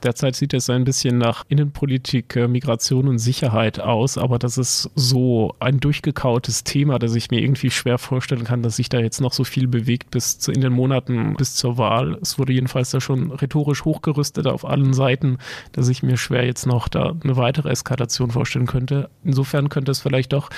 Derzeit 0.03 0.37
sieht 0.37 0.55
es 0.55 0.71
ein 0.71 0.85
bisschen 0.85 1.19
nach 1.19 1.45
Innenpolitik, 1.49 2.37
äh, 2.37 2.49
Migration 2.49 3.09
und 3.09 3.19
Sicherheit 3.19 3.81
aus, 3.81 4.19
aber 4.19 4.39
das 4.39 4.59
ist 4.59 4.91
so 4.95 5.55
ein 5.61 5.81
durchgekautes 5.81 6.65
Thema, 6.65 6.99
dass 6.99 7.15
ich 7.15 7.31
mir 7.31 7.41
irgendwie 7.41 7.71
schwer 7.71 7.99
vorstellen 7.99 8.45
kann, 8.45 8.63
dass 8.63 8.77
sich 8.77 8.89
da 8.89 8.99
jetzt 8.99 9.21
noch 9.21 9.33
so 9.33 9.45
viel 9.45 9.69
bewegt 9.69 10.11
bis 10.11 10.39
zu, 10.39 10.53
in 10.53 10.61
den 10.61 10.73
Monaten 10.73 11.35
bis 11.35 11.55
zur 11.55 11.79
Wahl. 11.79 12.19
Es 12.23 12.39
wurde 12.39 12.53
jedenfalls 12.53 12.91
da 12.91 13.01
schon 13.01 13.33
rhetorisch 13.33 13.85
hochgerüstet 13.85 14.47
auf 14.47 14.65
allen 14.65 14.93
Seiten, 14.93 15.39
dass 15.73 15.89
ich 15.89 16.03
mir 16.03 16.17
schwer 16.17 16.45
jetzt 16.45 16.67
noch 16.67 16.89
da 16.89 17.15
eine 17.23 17.37
weitere 17.37 17.71
Eskalation 17.71 18.31
vorstellen 18.31 18.67
könnte. 18.67 19.11
Insofern 19.25 19.69
könnte 19.69 19.93
es 19.93 20.01
vielleicht 20.01 20.33
doch 20.33 20.51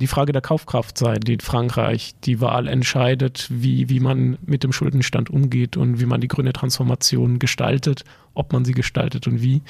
die 0.00 0.06
Frage 0.06 0.32
der 0.32 0.42
Kaufkraft 0.42 0.98
sein, 0.98 1.20
die 1.20 1.34
in 1.34 1.40
Frankreich 1.40 2.14
die 2.24 2.40
Wahl 2.40 2.68
entscheidet, 2.68 3.48
wie, 3.50 3.88
wie 3.88 4.00
man 4.00 4.38
mit 4.46 4.64
dem 4.64 4.72
Schuldenstand 4.72 5.30
umgeht 5.30 5.76
und 5.76 6.00
wie 6.00 6.06
man 6.06 6.20
die 6.20 6.28
grüne 6.28 6.52
Transformation 6.52 7.38
gestaltet 7.38 8.04
ob 8.34 8.52
man 8.52 8.64
sie 8.64 8.73
gestaltet 8.74 9.26
und 9.26 9.42
wie. 9.42 9.62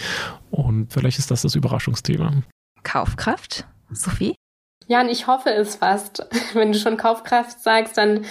Und 0.51 0.93
vielleicht 0.93 1.19
ist 1.19 1.31
das 1.31 1.43
das 1.43 1.55
Überraschungsthema. 1.55 2.43
Kaufkraft? 2.83 3.67
Sophie? 3.90 4.35
Jan, 4.87 5.09
ich 5.09 5.27
hoffe 5.27 5.51
es 5.51 5.77
fast. 5.77 6.27
Wenn 6.55 6.73
du 6.73 6.79
schon 6.79 6.97
Kaufkraft 6.97 7.61
sagst, 7.61 7.97
dann 7.97 8.25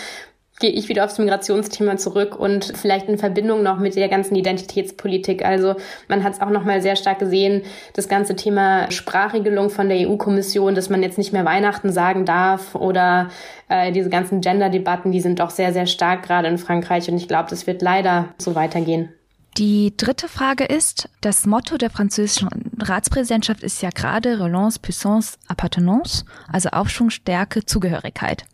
gehe 0.60 0.72
ich 0.72 0.88
wieder 0.88 1.04
aufs 1.04 1.18
Migrationsthema 1.18 1.98
zurück 1.98 2.40
und 2.40 2.72
vielleicht 2.76 3.10
in 3.10 3.18
Verbindung 3.18 3.64
noch 3.64 3.80
mit 3.80 3.96
der 3.96 4.08
ganzen 4.08 4.36
Identitätspolitik. 4.36 5.44
Also 5.44 5.76
man 6.08 6.24
hat 6.24 6.34
es 6.34 6.42
auch 6.42 6.52
noch 6.52 6.64
mal 6.64 6.82
sehr 6.82 6.96
stark 6.96 7.20
gesehen, 7.20 7.64
das 7.94 8.08
ganze 8.08 8.36
Thema 8.36 8.90
Sprachregelung 8.92 9.70
von 9.70 9.90
der 9.90 10.08
EU-Kommission, 10.08 10.76
dass 10.76 10.90
man 10.90 11.02
jetzt 11.02 11.18
nicht 11.18 11.34
mehr 11.34 11.46
Weihnachten 11.46 11.92
sagen 11.92 12.26
darf 12.26 12.76
oder 12.76 13.30
äh, 13.68 13.92
diese 13.92 14.10
ganzen 14.10 14.42
Gender-Debatten, 14.42 15.12
die 15.12 15.22
sind 15.22 15.40
doch 15.40 15.50
sehr, 15.50 15.74
sehr 15.74 15.88
stark 15.88 16.24
gerade 16.24 16.48
in 16.48 16.60
Frankreich 16.60 17.10
und 17.10 17.18
ich 17.18 17.28
glaube, 17.28 17.50
das 17.50 17.66
wird 17.66 17.82
leider 17.82 18.30
so 18.38 18.54
weitergehen. 18.54 19.12
Die 19.58 19.96
dritte 19.96 20.28
Frage 20.28 20.64
ist, 20.64 21.10
das 21.22 21.46
Motto 21.46 21.78
der 21.78 21.92
französischen 21.92 22.50
Ratspräsidentschaft 22.80 23.62
ist 23.62 23.84
ja 23.84 23.92
gerade 23.92 24.40
Relance, 24.40 24.80
Puissance, 24.80 25.38
Appartenance, 25.48 26.26
also 26.52 26.70
Aufschwung, 26.70 27.12
Stärke, 27.12 27.64
Zugehörigkeit. 27.64 28.46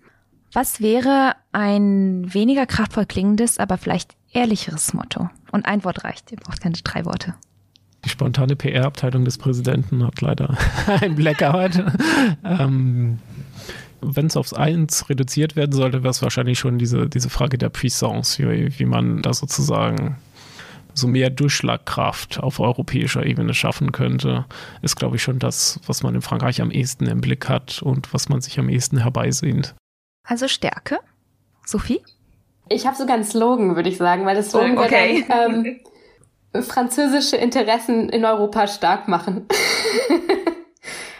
Was 0.52 0.82
wäre 0.82 1.36
ein 1.54 2.34
weniger 2.34 2.66
kraftvoll 2.66 3.06
klingendes, 3.06 3.60
aber 3.60 3.78
vielleicht 3.78 4.16
ehrlicheres 4.34 4.94
Motto? 4.94 5.30
Und 5.52 5.66
ein 5.66 5.86
Wort 5.86 6.04
reicht, 6.04 6.34
ihr 6.34 6.38
braucht 6.38 6.60
keine 6.60 6.76
drei 6.76 7.06
Worte. 7.06 7.36
Die 8.04 8.10
spontane 8.10 8.58
PR-Abteilung 8.58 9.24
des 9.24 9.38
Präsidenten 9.38 10.06
hat 10.06 10.20
leider 10.20 10.58
ein 11.02 11.16
Blackout. 11.16 11.82
ähm, 12.44 13.20
wenn 14.02 14.26
es 14.26 14.38
aufs 14.38 14.54
Eins 14.54 15.10
reduziert 15.10 15.56
werden 15.56 15.74
sollte, 15.74 16.04
wäre 16.04 16.12
es 16.12 16.22
wahrscheinlich 16.22 16.60
schon 16.60 16.78
diese, 16.78 17.08
diese 17.08 17.30
Frage 17.30 17.58
der 17.58 17.70
Puissance, 17.70 18.42
wie, 18.42 18.78
wie 18.80 18.86
man 18.86 19.22
da 19.22 19.34
sozusagen 19.34 20.18
so 21.00 21.08
mehr 21.08 21.30
Durchschlagkraft 21.30 22.40
auf 22.40 22.60
europäischer 22.60 23.26
Ebene 23.26 23.54
schaffen 23.54 23.92
könnte, 23.92 24.46
ist, 24.82 24.96
glaube 24.96 25.16
ich, 25.16 25.24
schon 25.24 25.40
das, 25.40 25.80
was 25.88 26.04
man 26.04 26.16
in 26.16 26.22
Frankreich 26.22 26.62
am 26.62 26.72
ehesten 26.72 27.08
im 27.08 27.22
Blick 27.22 27.50
hat 27.50 27.82
und 27.82 28.14
was 28.14 28.30
man 28.30 28.42
sich 28.42 28.60
am 28.60 28.70
ehesten 28.70 29.00
herbeisehnt. 29.00 29.76
Also 30.28 30.48
Stärke? 30.48 31.00
Sophie? 31.66 32.02
Ich 32.68 32.86
habe 32.86 32.96
sogar 32.96 33.16
einen 33.16 33.24
Slogan, 33.24 33.76
würde 33.76 33.90
ich 33.90 33.98
sagen, 33.98 34.26
weil 34.26 34.36
das 34.36 34.52
Slogan 34.52 34.78
okay. 34.78 35.26
dann, 35.28 35.66
ähm, 35.66 36.64
französische 36.64 37.38
Interessen 37.38 38.10
in 38.10 38.26
Europa 38.26 38.68
stark 38.68 39.08
machen. 39.08 39.48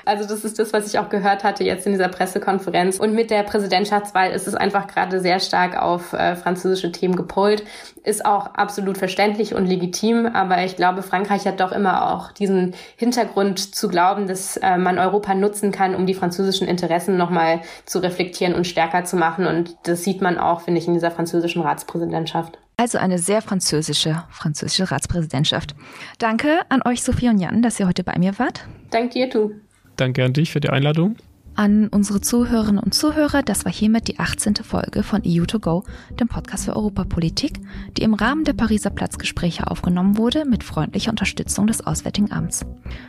Also 0.10 0.28
das 0.28 0.44
ist 0.44 0.58
das, 0.58 0.74
was 0.74 0.88
ich 0.88 0.98
auch 0.98 1.10
gehört 1.10 1.44
hatte 1.44 1.64
jetzt 1.64 1.86
in 1.86 1.92
dieser 1.92 2.08
Pressekonferenz. 2.08 3.00
Und 3.00 3.14
mit 3.14 3.30
der 3.30 3.44
Präsidentschaftswahl 3.44 4.32
ist 4.32 4.48
es 4.48 4.56
einfach 4.56 4.88
gerade 4.88 5.22
sehr 5.22 5.40
stark 5.40 5.80
auf 5.80 6.14
äh, 6.14 6.36
französische 6.36 6.92
Themen 6.92 7.16
gepolt. 7.16 7.64
Ist 8.04 8.26
auch 8.26 8.48
absolut 8.56 8.98
verständlich 8.98 9.54
und 9.54 9.68
legitim. 9.68 10.26
Aber 10.26 10.64
ich 10.64 10.76
glaube, 10.76 11.04
Frankreich 11.04 11.46
hat 11.46 11.60
doch 11.60 11.72
immer 11.72 12.12
auch 12.12 12.32
diesen 12.32 12.74
Hintergrund 12.96 13.76
zu 13.76 13.88
glauben, 13.88 14.26
dass 14.26 14.58
äh, 14.58 14.80
man 14.80 14.98
Europa 14.98 15.36
nutzen 15.36 15.72
kann, 15.72 15.94
um 15.94 16.08
die 16.08 16.16
französischen 16.16 16.68
Interessen 16.68 17.16
nochmal 17.16 17.62
zu 17.86 18.00
reflektieren 18.00 18.56
und 18.56 18.66
stärker 18.66 19.04
zu 19.04 19.16
machen. 19.16 19.46
Und 19.46 19.78
das 19.84 20.04
sieht 20.04 20.24
man 20.24 20.40
auch, 20.40 20.62
finde 20.62 20.80
ich, 20.80 20.88
in 20.88 20.96
dieser 20.96 21.12
französischen 21.12 21.62
Ratspräsidentschaft. 21.62 22.58
Also 22.78 22.98
eine 22.98 23.20
sehr 23.20 23.44
französische, 23.44 24.24
französische 24.32 24.90
Ratspräsidentschaft. 24.90 25.76
Danke 26.18 26.62
an 26.70 26.82
euch, 26.84 27.04
Sophie 27.04 27.30
und 27.30 27.38
Jan, 27.38 27.62
dass 27.62 27.80
ihr 27.80 27.88
heute 27.88 28.04
bei 28.04 28.18
mir 28.18 28.40
wart. 28.40 28.66
Dank 28.90 29.12
dir, 29.12 29.30
du. 29.30 29.52
Danke 30.00 30.24
an 30.24 30.34
dich 30.34 30.52
für 30.52 30.62
die 30.62 30.70
Einladung. 30.70 31.18
An 31.56 31.90
unsere 31.90 32.22
Zuhörerinnen 32.22 32.82
und 32.82 32.94
Zuhörer, 32.94 33.44
das 33.44 33.66
war 33.66 33.72
hiermit 33.74 34.08
die 34.08 34.18
18. 34.18 34.56
Folge 34.64 35.04
von 35.04 35.24
EU2Go, 35.24 35.84
dem 36.18 36.30
Podcast 36.30 36.64
für 36.64 36.76
Europapolitik, 36.78 37.60
die 37.98 38.04
im 38.04 38.14
Rahmen 38.14 38.46
der 38.46 38.54
Pariser 38.54 38.92
Platzgespräche 38.92 39.70
aufgenommen 39.70 40.18
wurde, 40.18 40.46
mit 40.46 40.64
freundlicher 40.64 41.12
Unterstützung 41.12 41.68
des 41.68 41.86
Auswärtigen 41.86 42.32
Amts. 42.32 42.66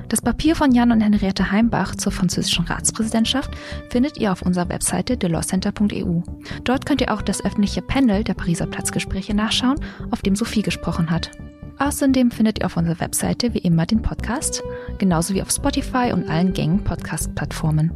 Das 0.08 0.20
Papier 0.20 0.56
von 0.56 0.72
Jan 0.72 0.90
und 0.90 1.00
Henriette 1.00 1.52
Heimbach 1.52 1.94
zur 1.94 2.10
französischen 2.10 2.64
Ratspräsidentschaft 2.64 3.52
findet 3.88 4.18
ihr 4.18 4.32
auf 4.32 4.42
unserer 4.42 4.68
Webseite 4.68 5.16
delawcenter.eu. 5.16 6.22
Dort 6.64 6.86
könnt 6.86 7.02
ihr 7.02 7.14
auch 7.14 7.22
das 7.22 7.44
öffentliche 7.44 7.82
Panel 7.82 8.24
der 8.24 8.34
Pariser 8.34 8.66
Platzgespräche 8.66 9.32
nachschauen, 9.32 9.78
auf 10.10 10.22
dem 10.22 10.34
Sophie 10.34 10.62
gesprochen 10.62 11.10
hat. 11.10 11.30
Außerdem 11.80 12.30
findet 12.30 12.58
ihr 12.58 12.66
auf 12.66 12.76
unserer 12.76 13.00
Webseite 13.00 13.54
wie 13.54 13.58
immer 13.58 13.86
den 13.86 14.02
Podcast, 14.02 14.62
genauso 14.98 15.34
wie 15.34 15.40
auf 15.40 15.50
Spotify 15.50 16.12
und 16.12 16.28
allen 16.28 16.52
gängigen 16.52 16.84
Podcast-Plattformen. 16.84 17.90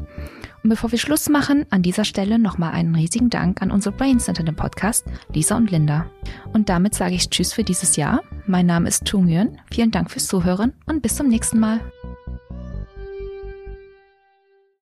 Und 0.63 0.71
bevor 0.71 0.91
wir 0.91 0.99
Schluss 0.99 1.29
machen, 1.29 1.67
an 1.69 1.83
dieser 1.83 2.07
Stelle 2.07 2.39
nochmal 2.39 2.73
einen 2.73 2.95
riesigen 2.95 3.29
Dank 3.29 3.61
an 3.61 3.71
unsere 3.71 3.95
Brains 3.95 4.25
hinter 4.25 4.43
dem 4.43 4.57
Podcast, 4.57 5.05
Lisa 5.35 5.59
und 5.59 5.71
Linda. 5.71 6.07
Und 6.55 6.71
damit 6.71 6.95
sage 6.95 7.15
ich 7.15 7.29
Tschüss 7.29 7.53
für 7.53 7.63
dieses 7.63 7.97
Jahr. 7.97 8.23
Mein 8.47 8.65
Name 8.65 8.89
ist 8.89 9.05
Tu 9.05 9.21
Nguyen. 9.21 9.61
Vielen 9.71 9.91
Dank 9.91 10.11
fürs 10.11 10.29
Zuhören 10.29 10.73
und 10.87 11.03
bis 11.03 11.17
zum 11.17 11.29
nächsten 11.29 11.61
Mal. 11.61 11.81